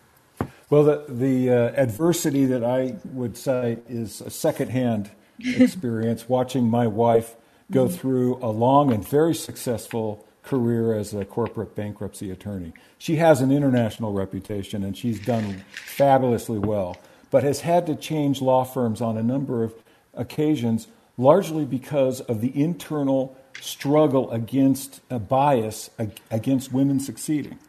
Well, 0.69 0.83
the 0.83 1.05
the 1.07 1.49
uh, 1.49 1.81
adversity 1.81 2.45
that 2.45 2.63
I 2.63 2.95
would 3.05 3.37
cite 3.37 3.83
is 3.89 4.21
a 4.21 4.29
secondhand 4.29 5.11
experience 5.39 6.27
watching 6.29 6.69
my 6.69 6.87
wife 6.87 7.35
go 7.71 7.87
through 7.87 8.37
a 8.41 8.47
long 8.47 8.93
and 8.93 9.07
very 9.07 9.35
successful 9.35 10.26
career 10.47 10.93
as 10.93 11.13
a 11.13 11.25
corporate 11.25 11.75
bankruptcy 11.75 12.31
attorney. 12.31 12.73
She 12.97 13.17
has 13.17 13.41
an 13.41 13.51
international 13.51 14.13
reputation 14.13 14.83
and 14.83 14.97
she's 14.97 15.19
done 15.19 15.65
fabulously 15.73 16.57
well, 16.57 16.95
but 17.29 17.43
has 17.43 17.61
had 17.61 17.85
to 17.87 17.95
change 17.95 18.41
law 18.41 18.63
firms 18.63 19.01
on 19.01 19.17
a 19.17 19.23
number 19.23 19.63
of 19.63 19.75
occasions, 20.13 20.87
largely 21.17 21.65
because 21.65 22.21
of 22.21 22.39
the 22.39 22.59
internal 22.59 23.37
struggle 23.61 24.31
against 24.31 25.01
a 25.09 25.19
bias 25.19 25.89
against 26.29 26.71
women 26.71 26.99
succeeding. 26.99 27.59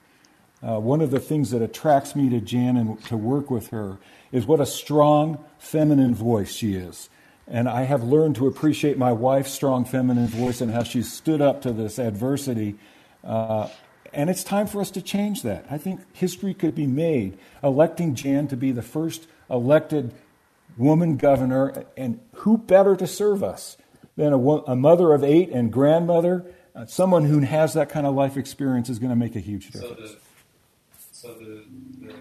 Uh, 0.63 0.79
one 0.79 1.01
of 1.01 1.11
the 1.11 1.21
things 1.21 1.51
that 1.51 1.63
attracts 1.63 2.15
me 2.15 2.29
to 2.29 2.41
Jan 2.41 2.77
and 2.77 3.03
to 3.05 3.17
work 3.17 3.51
with 3.51 3.69
her 3.69 3.99
is 4.33 4.47
what 4.47 4.61
a 4.61 4.67
strong 4.67 5.45
feminine 5.59 6.15
voice 6.15 6.53
she 6.53 6.75
is. 6.75 7.09
And 7.51 7.67
I 7.67 7.85
have 7.85 8.05
learned 8.05 8.37
to 8.37 8.47
appreciate 8.47 8.99
my 8.99 9.11
wife's 9.11 9.51
strong 9.51 9.87
feminine 9.87 10.27
voice 10.27 10.61
and 10.61 10.71
how 10.71 10.83
she 10.83 11.03
stood 11.03 11.41
up 11.41 11.63
to 11.63 11.73
this 11.73 11.99
adversity. 11.99 12.77
Uh, 13.25 13.69
and 14.13 14.29
it's 14.29 14.45
time 14.45 14.67
for 14.67 14.83
us 14.83 14.91
to 14.91 15.03
change 15.03 15.43
that. 15.43 15.65
I 15.71 15.79
think 15.79 16.01
history 16.13 16.53
could 16.53 16.75
be 16.75 16.87
made 16.87 17.39
electing 17.63 18.15
Jan 18.15 18.49
to 18.49 18.57
be 18.57 18.71
the 18.71 18.83
first 18.83 19.27
elected 19.49 20.13
woman 20.77 21.17
governor. 21.17 21.87
And 21.97 22.21
who 22.35 22.59
better 22.59 22.97
to 22.97 23.07
serve 23.07 23.43
us 23.43 23.79
than 24.17 24.35
a, 24.35 24.39
a 24.39 24.77
mother 24.77 25.15
of 25.15 25.25
eight 25.25 25.49
and 25.51 25.73
grandmother? 25.73 26.45
Uh, 26.75 26.85
someone 26.85 27.25
who 27.25 27.41
has 27.41 27.73
that 27.73 27.89
kind 27.89 28.07
of 28.07 28.15
life 28.15 28.37
experience 28.37 28.91
is 28.91 28.99
going 28.99 29.11
to 29.11 29.17
make 29.17 29.35
a 29.37 29.41
huge 29.41 29.71
difference. 29.71 30.17
So 31.13 31.29
the, 31.29 31.39
so 31.39 31.45
the, 31.45 31.65
the... 32.07 32.15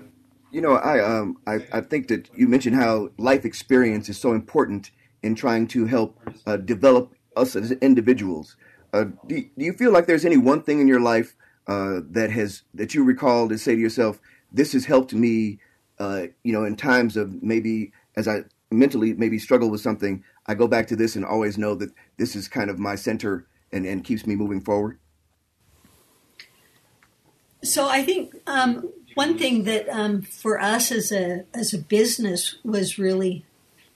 You 0.52 0.62
know, 0.62 0.76
I, 0.76 1.04
um, 1.04 1.38
I, 1.46 1.56
I 1.74 1.82
think 1.82 2.08
that 2.08 2.30
you 2.34 2.48
mentioned 2.48 2.78
how 2.78 3.10
life 3.18 3.44
experience 3.44 4.08
is 4.08 4.18
so 4.18 4.32
important 4.32 4.92
in 5.24 5.36
trying 5.36 5.68
to 5.68 5.86
help 5.86 6.20
uh, 6.46 6.58
develop 6.58 7.14
us 7.36 7.56
as 7.56 7.72
individuals. 7.74 8.56
Uh, 8.94 9.06
do, 9.28 9.42
do, 9.42 9.66
you 9.66 9.74
feel 9.74 9.92
like 9.92 10.08
there's 10.08 10.26
any 10.26 10.38
one 10.38 10.62
thing 10.62 10.80
in 10.80 10.88
your 10.88 11.00
life 11.00 11.36
uh, 11.68 12.00
that 12.10 12.32
has 12.32 12.64
that 12.74 12.94
you 12.94 13.04
recall 13.04 13.50
to 13.50 13.58
say 13.58 13.76
to 13.76 13.82
yourself, 13.82 14.20
"This 14.52 14.74
has 14.74 14.86
helped 14.86 15.14
me," 15.14 15.60
uh, 16.00 16.28
you 16.44 16.54
know, 16.54 16.64
in 16.64 16.76
times 16.76 17.18
of 17.18 17.44
maybe 17.44 17.92
as 18.16 18.28
I 18.28 18.44
mentally 18.72 19.14
maybe 19.14 19.40
struggle 19.40 19.70
with 19.70 19.82
something, 19.82 20.24
I 20.46 20.56
go 20.56 20.68
back 20.68 20.88
to 20.88 20.96
this 20.96 21.16
and 21.16 21.26
always 21.26 21.58
know 21.58 21.76
that 21.76 21.92
this 22.18 22.36
is 22.36 22.48
kind 22.48 22.70
of 22.70 22.80
my 22.80 22.96
center 22.96 23.48
and, 23.72 23.86
and 23.86 24.04
keeps 24.04 24.26
me 24.26 24.36
moving 24.36 24.62
forward. 24.62 25.00
So 27.64 27.88
I 27.90 28.04
think 28.04 28.34
um, 28.46 28.90
one 29.16 29.38
thing 29.38 29.64
that 29.64 29.90
um, 29.90 30.22
for 30.22 30.62
us 30.62 30.92
as 30.92 31.12
a 31.12 31.46
as 31.54 31.74
a 31.74 31.80
business 31.80 32.56
was 32.64 32.98
really 33.00 33.46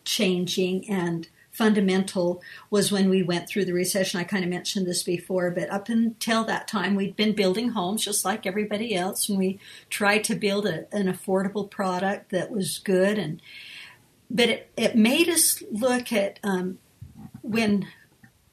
changing 0.04 0.90
and 0.90 1.28
fundamental 1.52 2.42
was 2.70 2.92
when 2.92 3.10
we 3.10 3.22
went 3.22 3.48
through 3.48 3.66
the 3.66 3.74
recession. 3.74 4.20
I 4.20 4.24
kind 4.24 4.44
of 4.44 4.50
mentioned 4.50 4.88
this 4.88 5.04
before, 5.04 5.52
but 5.52 5.70
up 5.70 5.90
until 5.90 6.44
that 6.46 6.68
time, 6.68 6.96
we'd 6.96 7.16
been 7.16 7.36
building 7.36 7.70
homes 7.70 8.06
just 8.06 8.24
like 8.24 8.46
everybody 8.46 8.96
else, 8.96 9.28
and 9.28 9.38
we 9.38 9.60
tried 9.90 10.24
to 10.26 10.36
build 10.36 10.66
a, 10.66 10.94
an 10.96 11.08
affordable 11.08 11.70
product 11.70 12.32
that 12.32 12.52
was 12.52 12.80
good. 12.80 13.20
And 13.20 13.42
but 14.30 14.50
it, 14.50 14.72
it 14.78 14.96
made 14.96 15.28
us 15.28 15.62
look 15.72 16.14
at 16.14 16.40
um, 16.42 16.80
when 17.42 17.86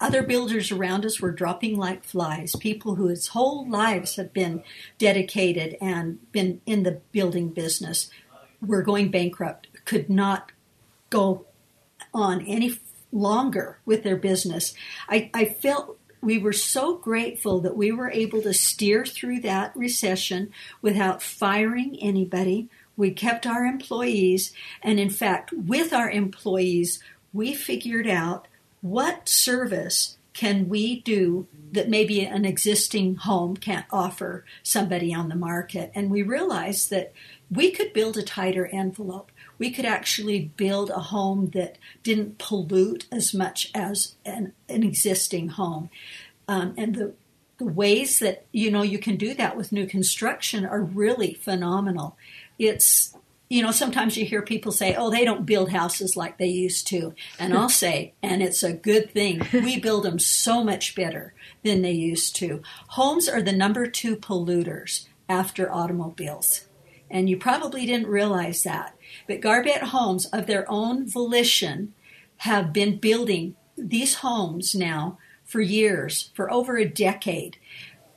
other 0.01 0.23
builders 0.23 0.71
around 0.71 1.05
us 1.05 1.21
were 1.21 1.33
dropping 1.33 1.77
like 1.77 2.05
flies. 2.05 2.55
People 2.57 2.97
whose 2.97 3.29
whole 3.29 3.69
lives 3.69 4.17
have 4.17 4.33
been 4.33 4.63
dedicated 4.99 5.77
and 5.81 6.31
been 6.33 6.61
in 6.67 6.83
the 6.83 7.01
building 7.13 7.49
business 7.51 8.11
were 8.61 8.83
going 8.83 9.11
bankrupt, 9.11 9.69
could 9.85 10.11
not 10.11 10.53
go 11.11 11.47
on 12.13 12.45
any 12.47 12.79
longer 13.13 13.79
with 13.85 14.03
their 14.03 14.17
business. 14.17 14.75
I, 15.09 15.31
I 15.35 15.45
felt 15.47 15.99
we 16.21 16.39
were 16.39 16.53
so 16.53 16.97
grateful 16.97 17.61
that 17.61 17.77
we 17.77 17.93
were 17.93 18.11
able 18.11 18.43
to 18.43 18.53
steer 18.53 19.07
through 19.07 19.41
that 19.41 19.77
recession 19.77 20.51
without 20.83 21.23
firing 21.23 21.97
anybody. 22.01 22.69
We 22.97 23.13
kept 23.13 23.47
our 23.47 23.65
employees, 23.65 24.53
and 24.83 24.99
in 24.99 25.11
fact, 25.11 25.53
with 25.53 25.93
our 25.93 26.11
employees, 26.11 27.01
we 27.33 27.55
figured 27.55 28.09
out 28.09 28.49
what 28.81 29.29
service 29.29 30.17
can 30.33 30.69
we 30.69 31.01
do 31.01 31.47
that 31.73 31.89
maybe 31.89 32.25
an 32.25 32.45
existing 32.45 33.17
home 33.17 33.57
can't 33.57 33.87
offer 33.91 34.45
somebody 34.63 35.13
on 35.13 35.29
the 35.29 35.35
market. 35.35 35.91
And 35.95 36.11
we 36.11 36.23
realized 36.23 36.91
that 36.91 37.13
we 37.51 37.71
could 37.71 37.93
build 37.93 38.17
a 38.17 38.23
tighter 38.23 38.67
envelope 38.67 39.33
we 39.59 39.71
could 39.71 39.85
actually 39.85 40.53
build 40.57 40.91
a 40.91 41.01
home 41.01 41.51
that 41.51 41.79
didn't 42.03 42.39
pollute 42.39 43.07
as 43.11 43.35
much 43.35 43.71
as 43.75 44.15
an, 44.25 44.53
an 44.69 44.83
existing 44.83 45.49
home. 45.51 45.91
Um, 46.47 46.75
and 46.77 46.95
the, 46.95 47.15
the 47.59 47.67
ways 47.67 48.21
that 48.21 48.47
you 48.53 48.71
know 48.71 48.83
you 48.83 48.99
can 48.99 49.17
do 49.17 49.35
that 49.35 49.57
with 49.57 49.73
new 49.73 49.87
construction 49.87 50.65
are 50.65 50.81
really 50.81 51.35
phenomenal. 51.35 52.17
It's 52.59 53.15
you 53.49 53.63
know 53.63 53.73
sometimes 53.73 54.17
you 54.17 54.25
hear 54.25 54.43
people 54.43 54.73
say, 54.73 54.95
"Oh, 54.95 55.11
they 55.11 55.25
don't 55.25 55.45
build 55.45 55.71
houses 55.71 56.17
like 56.17 56.39
they 56.39 56.47
used 56.47 56.87
to," 56.89 57.15
and 57.39 57.53
I'll 57.53 57.69
say, 57.85 58.15
and 58.23 58.43
it's 58.43 58.63
a 58.63 58.73
good 58.73 59.11
thing. 59.11 59.47
We 59.53 59.81
build 59.81 60.05
them 60.05 60.19
so 60.19 60.63
much 60.63 60.95
better 60.95 61.35
than 61.65 61.83
they 61.83 61.93
used 61.93 62.37
to. 62.37 62.63
Homes 62.89 63.29
are 63.29 63.43
the 63.43 63.53
number 63.53 63.87
two 63.89 64.17
polluters 64.17 65.07
after 65.29 65.73
automobiles. 65.73 66.67
And 67.11 67.29
you 67.29 67.37
probably 67.37 67.87
didn't 67.87 68.09
realize 68.09 68.63
that. 68.65 68.95
But 69.27 69.41
Garbett 69.41 69.85
Homes, 69.85 70.27
of 70.27 70.47
their 70.47 70.71
own 70.71 71.09
volition, 71.09 71.95
have 72.39 72.73
been 72.73 72.99
building 72.99 73.57
these 73.77 74.17
homes 74.17 74.75
now 74.75 75.19
for 75.45 75.61
years, 75.61 76.31
for 76.35 76.53
over 76.53 76.77
a 76.77 76.85
decade. 76.85 77.57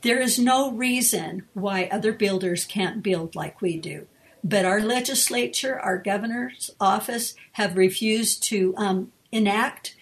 There 0.01 0.19
is 0.19 0.39
no 0.39 0.71
reason 0.71 1.43
why 1.53 1.85
other 1.85 2.11
builders 2.11 2.65
can't 2.65 3.03
build 3.03 3.35
like 3.35 3.61
we 3.61 3.77
do. 3.77 4.07
But 4.43 4.65
our 4.65 4.81
legislature, 4.81 5.79
our 5.79 5.97
governor's 5.97 6.71
office, 6.79 7.35
have 7.53 7.77
refused 7.77 8.43
to 8.43 8.73
um, 8.77 9.11
enact 9.31 9.95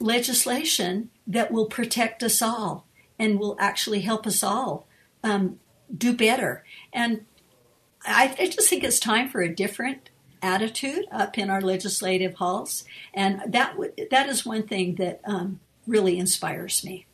legislation 0.00 1.10
that 1.26 1.52
will 1.52 1.66
protect 1.66 2.22
us 2.22 2.42
all 2.42 2.86
and 3.18 3.38
will 3.38 3.56
actually 3.58 4.00
help 4.00 4.26
us 4.26 4.42
all 4.42 4.86
um, 5.22 5.58
do 5.96 6.12
better. 6.12 6.64
And 6.92 7.24
I, 8.04 8.34
I 8.38 8.46
just 8.46 8.68
think 8.68 8.84
it's 8.84 9.00
time 9.00 9.28
for 9.28 9.40
a 9.40 9.54
different 9.54 10.10
attitude 10.42 11.06
up 11.10 11.38
in 11.38 11.50
our 11.50 11.60
legislative 11.60 12.34
halls, 12.34 12.84
and 13.14 13.40
that 13.46 13.72
w- 13.72 13.92
that 14.10 14.28
is 14.28 14.46
one 14.46 14.62
thing 14.62 14.96
that 14.96 15.20
um, 15.24 15.60
really 15.86 16.18
inspires 16.18 16.84
me. 16.84 17.06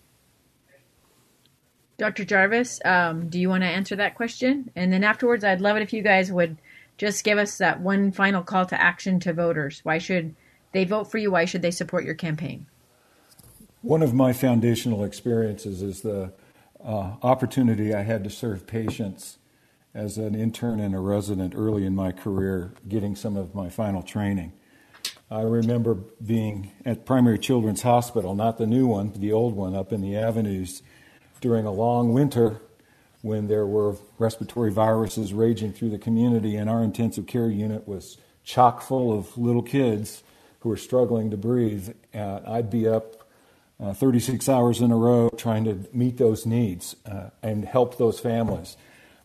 Dr. 1.97 2.25
Jarvis, 2.25 2.81
um, 2.85 3.29
do 3.29 3.39
you 3.39 3.49
want 3.49 3.63
to 3.63 3.69
answer 3.69 3.97
that 3.97 4.17
question? 4.17 4.71
And 4.75 4.93
then 4.93 5.05
afterwards, 5.05 5.45
I'd 5.45 5.61
love 5.61 5.77
it 5.77 5.83
if 5.83 5.93
you 5.93 6.03
guys 6.03 6.31
would 6.33 6.57
just 6.99 7.25
give 7.25 7.39
us 7.39 7.59
that 7.59 7.81
one 7.81 8.11
final 8.13 8.43
call 8.43 8.67
to 8.67 8.81
action 8.81 9.21
to 9.21 9.33
voters. 9.33 9.81
Why 9.85 9.99
should 9.99 10.35
they 10.73 10.85
vote 10.85 11.11
for 11.11 11.19
you? 11.19 11.31
Why 11.31 11.45
should 11.45 11.63
they 11.63 11.71
support 11.71 12.05
your 12.05 12.15
campaign? 12.15 12.67
One 13.83 14.03
of 14.03 14.15
my 14.15 14.33
foundational 14.33 15.05
experiences 15.05 15.83
is 15.83 16.01
the 16.01 16.33
uh, 16.85 17.13
opportunity 17.23 17.95
I 17.95 18.03
had 18.03 18.25
to 18.25 18.31
serve 18.31 18.67
patients 18.67 19.39
as 19.95 20.19
an 20.19 20.35
intern 20.35 20.81
and 20.81 20.95
a 20.95 20.99
resident 20.99 21.55
early 21.57 21.87
in 21.87 21.95
my 21.95 22.11
career, 22.11 22.75
getting 22.89 23.15
some 23.15 23.37
of 23.37 23.55
my 23.55 23.69
final 23.71 24.03
training. 24.03 24.53
I 25.31 25.43
remember 25.43 25.95
being 26.25 26.73
at 26.85 27.07
Primary 27.07 27.39
Children's 27.39 27.83
Hospital, 27.83 28.35
not 28.35 28.59
the 28.59 28.67
new 28.67 28.87
one, 28.87 29.13
the 29.13 29.33
old 29.33 29.55
one 29.55 29.75
up 29.75 29.93
in 29.93 30.01
the 30.01 30.17
avenues, 30.17 30.83
during 31.41 31.67
a 31.67 31.73
long 31.73 32.13
winter 32.13 32.61
when 33.23 33.49
there 33.49 33.67
were 33.67 33.97
respiratory 34.19 34.71
viruses 34.71 35.33
raging 35.33 35.73
through 35.73 35.91
the 35.91 35.99
community, 35.99 36.57
and 36.57 36.69
our 36.69 36.83
intensive 36.83 37.27
care 37.27 37.49
unit 37.49 37.89
was 37.89 38.19
chock 38.43 38.83
full 38.83 39.17
of 39.17 39.39
little 39.39 39.63
kids 39.63 40.23
who 40.61 40.69
were 40.69 40.77
struggling 40.77 41.31
to 41.31 41.37
breathe. 41.37 41.91
And 42.13 42.47
I'd 42.47 42.71
be 42.71 42.87
up 42.87 43.27
uh, 43.81 43.95
36 43.95 44.49
hours 44.49 44.81
in 44.81 44.91
a 44.91 44.97
row 44.97 45.31
trying 45.37 45.65
to 45.65 45.87
meet 45.93 46.19
those 46.19 46.45
needs 46.45 46.97
uh, 47.07 47.31
and 47.43 47.65
help 47.65 47.97
those 47.97 48.21
families. 48.21 48.77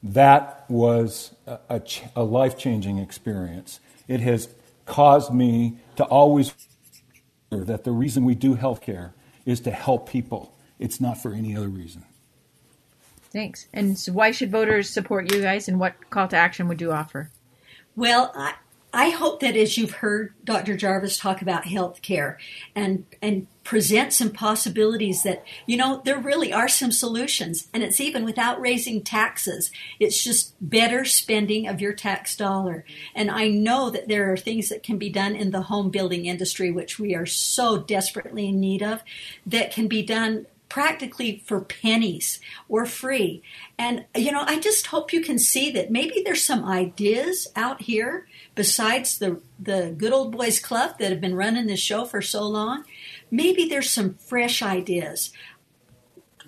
That 0.01 0.65
was 0.69 1.35
a, 1.45 1.59
a, 1.69 1.79
ch- 1.79 2.03
a 2.15 2.23
life 2.23 2.57
changing 2.57 2.97
experience. 2.97 3.79
It 4.07 4.21
has 4.21 4.49
caused 4.85 5.33
me 5.33 5.77
to 5.97 6.03
always 6.05 6.53
that 7.51 7.83
the 7.83 7.91
reason 7.91 8.25
we 8.25 8.35
do 8.35 8.55
healthcare 8.55 9.11
is 9.45 9.59
to 9.61 9.71
help 9.71 10.09
people. 10.09 10.55
It's 10.77 11.01
not 11.01 11.21
for 11.21 11.33
any 11.33 11.55
other 11.55 11.67
reason. 11.67 12.05
Thanks. 13.31 13.67
And 13.73 13.97
so 13.97 14.11
why 14.13 14.31
should 14.31 14.51
voters 14.51 14.89
support 14.89 15.33
you 15.33 15.41
guys, 15.41 15.67
and 15.67 15.79
what 15.79 16.09
call 16.09 16.27
to 16.29 16.37
action 16.37 16.67
would 16.67 16.81
you 16.81 16.91
offer? 16.91 17.29
Well, 17.95 18.31
I, 18.35 18.53
I 18.91 19.09
hope 19.09 19.39
that 19.41 19.55
as 19.55 19.77
you've 19.77 19.91
heard 19.91 20.33
Dr. 20.43 20.75
Jarvis 20.75 21.17
talk 21.17 21.43
about 21.43 21.65
health 21.65 22.01
care 22.01 22.39
and, 22.75 23.05
and 23.21 23.45
present 23.63 24.13
some 24.13 24.31
possibilities 24.31 25.21
that, 25.21 25.43
you 25.67 25.77
know, 25.77 26.01
there 26.05 26.17
really 26.17 26.51
are 26.51 26.67
some 26.67 26.91
solutions. 26.91 27.67
And 27.71 27.83
it's 27.83 28.01
even 28.01 28.25
without 28.25 28.59
raising 28.59 29.03
taxes. 29.03 29.71
It's 29.99 30.23
just 30.23 30.55
better 30.59 31.05
spending 31.05 31.67
of 31.67 31.79
your 31.79 31.93
tax 31.93 32.35
dollar. 32.35 32.83
And 33.13 33.29
I 33.29 33.49
know 33.49 33.91
that 33.91 34.07
there 34.07 34.33
are 34.33 34.37
things 34.37 34.69
that 34.69 34.81
can 34.81 34.97
be 34.97 35.09
done 35.09 35.35
in 35.35 35.51
the 35.51 35.63
home 35.63 35.91
building 35.91 36.25
industry, 36.25 36.71
which 36.71 36.97
we 36.97 37.13
are 37.13 37.27
so 37.27 37.77
desperately 37.77 38.47
in 38.47 38.59
need 38.59 38.81
of, 38.81 39.03
that 39.45 39.71
can 39.71 39.87
be 39.87 40.01
done 40.01 40.47
practically 40.69 41.43
for 41.45 41.61
pennies 41.61 42.39
or 42.69 42.85
free. 42.85 43.41
And, 43.77 44.05
you 44.15 44.31
know, 44.31 44.43
I 44.45 44.59
just 44.59 44.87
hope 44.87 45.11
you 45.11 45.21
can 45.21 45.39
see 45.39 45.71
that 45.71 45.91
maybe 45.91 46.21
there's 46.23 46.45
some 46.45 46.63
ideas 46.63 47.47
out 47.55 47.81
here 47.81 48.27
besides 48.55 49.17
the, 49.17 49.41
the 49.59 49.93
good 49.97 50.13
old 50.13 50.31
boys 50.31 50.59
club 50.59 50.99
that 50.99 51.09
have 51.09 51.19
been 51.19 51.35
running 51.35 51.65
this 51.65 51.79
show 51.79 52.05
for 52.05 52.21
so 52.21 52.43
long. 52.47 52.85
Maybe 53.31 53.67
there's 53.67 53.89
some 53.89 54.13
fresh 54.13 54.61
ideas. 54.61 55.31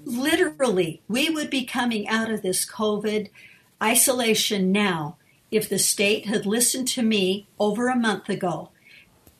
Literally, 0.03 1.01
we 1.07 1.29
would 1.29 1.49
be 1.49 1.65
coming 1.65 2.07
out 2.07 2.31
of 2.31 2.41
this 2.41 2.69
COVID 2.69 3.29
isolation 3.81 4.71
now 4.71 5.17
if 5.49 5.67
the 5.67 5.79
state 5.79 6.27
had 6.27 6.45
listened 6.45 6.87
to 6.89 7.01
me 7.01 7.47
over 7.59 7.89
a 7.89 7.95
month 7.95 8.29
ago. 8.29 8.69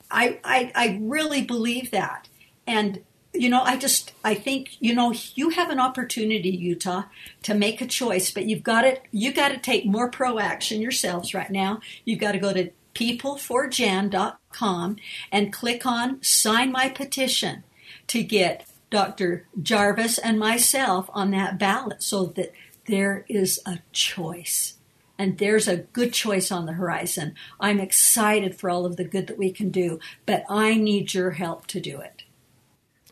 I, 0.09 0.39
I, 0.43 0.71
I 0.75 0.99
really 1.01 1.43
believe 1.43 1.91
that. 1.91 2.27
And 2.67 3.01
you 3.33 3.49
know, 3.49 3.61
I 3.61 3.77
just 3.77 4.13
I 4.23 4.35
think 4.35 4.77
you 4.79 4.93
know 4.93 5.13
you 5.35 5.49
have 5.49 5.69
an 5.69 5.79
opportunity, 5.79 6.49
Utah, 6.49 7.03
to 7.43 7.53
make 7.53 7.81
a 7.81 7.87
choice, 7.87 8.31
but 8.31 8.45
you've 8.45 8.63
got 8.63 8.85
it. 8.85 9.03
You 9.11 9.33
got 9.33 9.49
to 9.49 9.57
take 9.57 9.85
more 9.85 10.09
pro 10.09 10.39
action 10.39 10.81
yourselves 10.81 11.33
right 11.33 11.49
now. 11.49 11.79
You've 12.03 12.19
got 12.19 12.33
to 12.33 12.39
go 12.39 12.53
to 12.53 12.71
people4jan.com 12.93 14.97
and 15.31 15.53
click 15.53 15.85
on 15.85 16.21
sign 16.21 16.73
my 16.73 16.89
petition 16.89 17.63
to 18.07 18.21
get 18.21 18.65
Dr. 18.89 19.47
Jarvis 19.61 20.17
and 20.17 20.37
myself 20.37 21.09
on 21.13 21.31
that 21.31 21.57
ballot, 21.57 22.03
so 22.03 22.25
that 22.25 22.51
there 22.85 23.25
is 23.29 23.59
a 23.65 23.79
choice. 23.93 24.73
And 25.17 25.37
there's 25.37 25.67
a 25.67 25.77
good 25.77 26.13
choice 26.13 26.51
on 26.51 26.65
the 26.65 26.73
horizon. 26.73 27.35
I'm 27.59 27.79
excited 27.79 28.55
for 28.55 28.69
all 28.69 28.85
of 28.85 28.97
the 28.97 29.03
good 29.03 29.27
that 29.27 29.37
we 29.37 29.51
can 29.51 29.69
do, 29.69 29.99
but 30.25 30.43
I 30.49 30.75
need 30.75 31.13
your 31.13 31.31
help 31.31 31.67
to 31.67 31.79
do 31.79 32.01
it. 32.01 32.23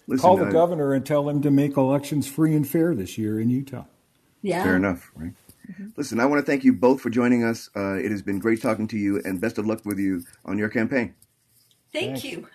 Listen, 0.10 0.24
Call 0.24 0.38
the 0.38 0.48
uh, 0.48 0.52
governor 0.52 0.94
and 0.94 1.06
tell 1.06 1.30
him 1.30 1.40
to 1.44 1.52
make 1.52 1.78
elections 1.78 2.28
free 2.28 2.56
and 2.56 2.68
fair 2.68 2.96
this 2.96 3.18
year 3.18 3.40
in 3.40 3.52
Utah. 3.52 3.86
Yeah. 4.42 4.64
Fair 4.64 4.76
enough, 4.76 5.12
right? 5.16 5.34
Mm-hmm. 5.70 5.90
Listen, 5.98 6.20
I 6.20 6.26
want 6.26 6.44
to 6.44 6.52
thank 6.52 6.64
you 6.64 6.74
both 6.74 7.00
for 7.00 7.12
joining 7.12 7.44
us. 7.44 7.70
Uh, 7.76 7.94
it 7.94 8.10
has 8.10 8.24
been 8.24 8.40
great 8.40 8.60
talking 8.60 8.88
to 8.88 8.98
you, 8.98 9.22
and 9.24 9.40
best 9.40 9.60
of 9.60 9.68
luck 9.68 9.86
with 9.86 10.00
you 10.00 10.24
on 10.46 10.58
your 10.58 10.70
campaign. 10.70 11.14
Thank 11.94 12.06
Thanks. 12.08 12.24
you. 12.24 12.48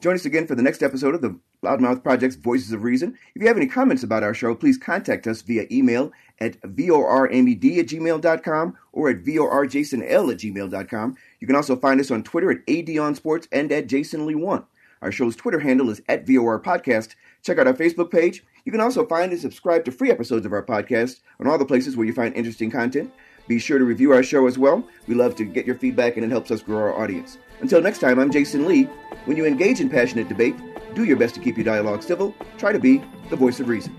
Join 0.00 0.16
us 0.16 0.24
again 0.24 0.48
for 0.48 0.56
the 0.56 0.62
next 0.62 0.82
episode 0.82 1.14
of 1.14 1.20
the 1.20 1.38
Loudmouth 1.62 2.02
Project's 2.02 2.34
Voices 2.34 2.72
of 2.72 2.82
Reason. 2.82 3.16
If 3.36 3.40
you 3.40 3.46
have 3.46 3.56
any 3.56 3.68
comments 3.68 4.02
about 4.02 4.24
our 4.24 4.34
show, 4.34 4.56
please 4.56 4.76
contact 4.76 5.28
us 5.28 5.42
via 5.42 5.66
email 5.70 6.10
at 6.40 6.60
voramed 6.62 7.78
at 7.78 7.86
gmail.com 7.86 8.76
or 8.92 9.10
at 9.10 9.22
vorjasonl 9.22 10.32
at 10.32 10.38
gmail.com. 10.38 11.16
You 11.38 11.46
can 11.46 11.56
also 11.56 11.76
find 11.76 12.00
us 12.00 12.10
on 12.10 12.24
Twitter 12.24 12.50
at 12.50 12.66
adonsports 12.66 13.46
and 13.52 13.70
at 13.70 13.86
jasonlee1. 13.86 14.64
Our 15.04 15.12
show's 15.12 15.36
Twitter 15.36 15.60
handle 15.60 15.90
is 15.90 16.00
at 16.08 16.26
VOR 16.26 16.58
Podcast. 16.58 17.14
Check 17.42 17.58
out 17.58 17.66
our 17.66 17.74
Facebook 17.74 18.10
page. 18.10 18.42
You 18.64 18.72
can 18.72 18.80
also 18.80 19.04
find 19.04 19.32
and 19.32 19.40
subscribe 19.40 19.84
to 19.84 19.92
free 19.92 20.10
episodes 20.10 20.46
of 20.46 20.52
our 20.54 20.64
podcast 20.64 21.20
on 21.38 21.46
all 21.46 21.58
the 21.58 21.66
places 21.66 21.94
where 21.94 22.06
you 22.06 22.14
find 22.14 22.34
interesting 22.34 22.70
content. 22.70 23.12
Be 23.46 23.58
sure 23.58 23.78
to 23.78 23.84
review 23.84 24.12
our 24.12 24.22
show 24.22 24.46
as 24.46 24.56
well. 24.56 24.82
We 25.06 25.14
love 25.14 25.36
to 25.36 25.44
get 25.44 25.66
your 25.66 25.76
feedback 25.76 26.16
and 26.16 26.24
it 26.24 26.30
helps 26.30 26.50
us 26.50 26.62
grow 26.62 26.78
our 26.78 26.98
audience. 26.98 27.36
Until 27.60 27.82
next 27.82 27.98
time, 27.98 28.18
I'm 28.18 28.30
Jasen 28.30 28.66
Lee. 28.66 28.84
When 29.26 29.36
you 29.36 29.44
engage 29.44 29.80
in 29.80 29.90
passionate 29.90 30.30
debate, 30.30 30.56
do 30.94 31.04
your 31.04 31.18
best 31.18 31.34
to 31.34 31.40
keep 31.40 31.58
your 31.58 31.66
dialogue 31.66 32.02
civil. 32.02 32.34
Try 32.56 32.72
to 32.72 32.78
be 32.78 33.02
the 33.28 33.36
voice 33.36 33.60
of 33.60 33.68
reason. 33.68 33.94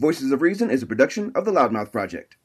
Voices 0.00 0.32
of 0.32 0.40
Reason 0.40 0.70
is 0.70 0.82
a 0.82 0.86
production 0.86 1.30
of 1.34 1.44
the 1.44 1.52
Loudmouth 1.52 1.92
Project. 1.92 2.38